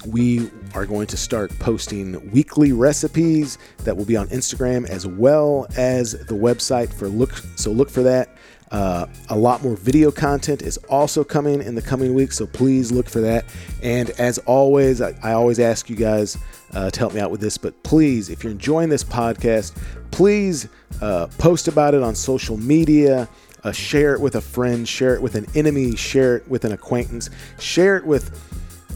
[0.07, 5.67] we are going to start posting weekly recipes that will be on Instagram as well
[5.77, 8.37] as the website for look so look for that.
[8.75, 12.91] Uh, a lot more video content is also coming in the coming weeks, so please
[12.91, 13.45] look for that.
[13.85, 16.37] And as always, I, I always ask you guys
[16.73, 19.77] uh, to help me out with this, but please, if you're enjoying this podcast,
[20.11, 20.67] please
[21.01, 23.29] uh, post about it on social media.
[23.63, 26.73] Uh, share it with a friend, share it with an enemy, share it with an
[26.73, 27.31] acquaintance,
[27.61, 28.37] share it with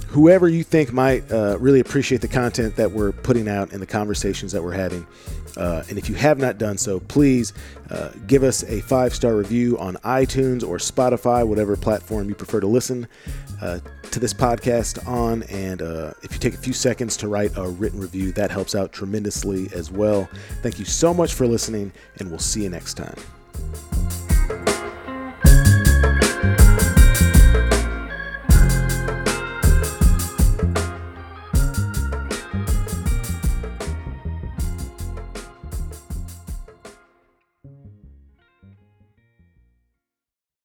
[0.08, 3.86] whoever you think might uh, really appreciate the content that we're putting out and the
[3.86, 5.06] conversations that we're having.
[5.58, 7.52] Uh, and if you have not done so, please
[7.90, 12.60] uh, give us a five star review on iTunes or Spotify, whatever platform you prefer
[12.60, 13.08] to listen
[13.60, 13.80] uh,
[14.10, 15.42] to this podcast on.
[15.44, 18.74] And uh, if you take a few seconds to write a written review, that helps
[18.74, 20.28] out tremendously as well.
[20.62, 23.16] Thank you so much for listening, and we'll see you next time.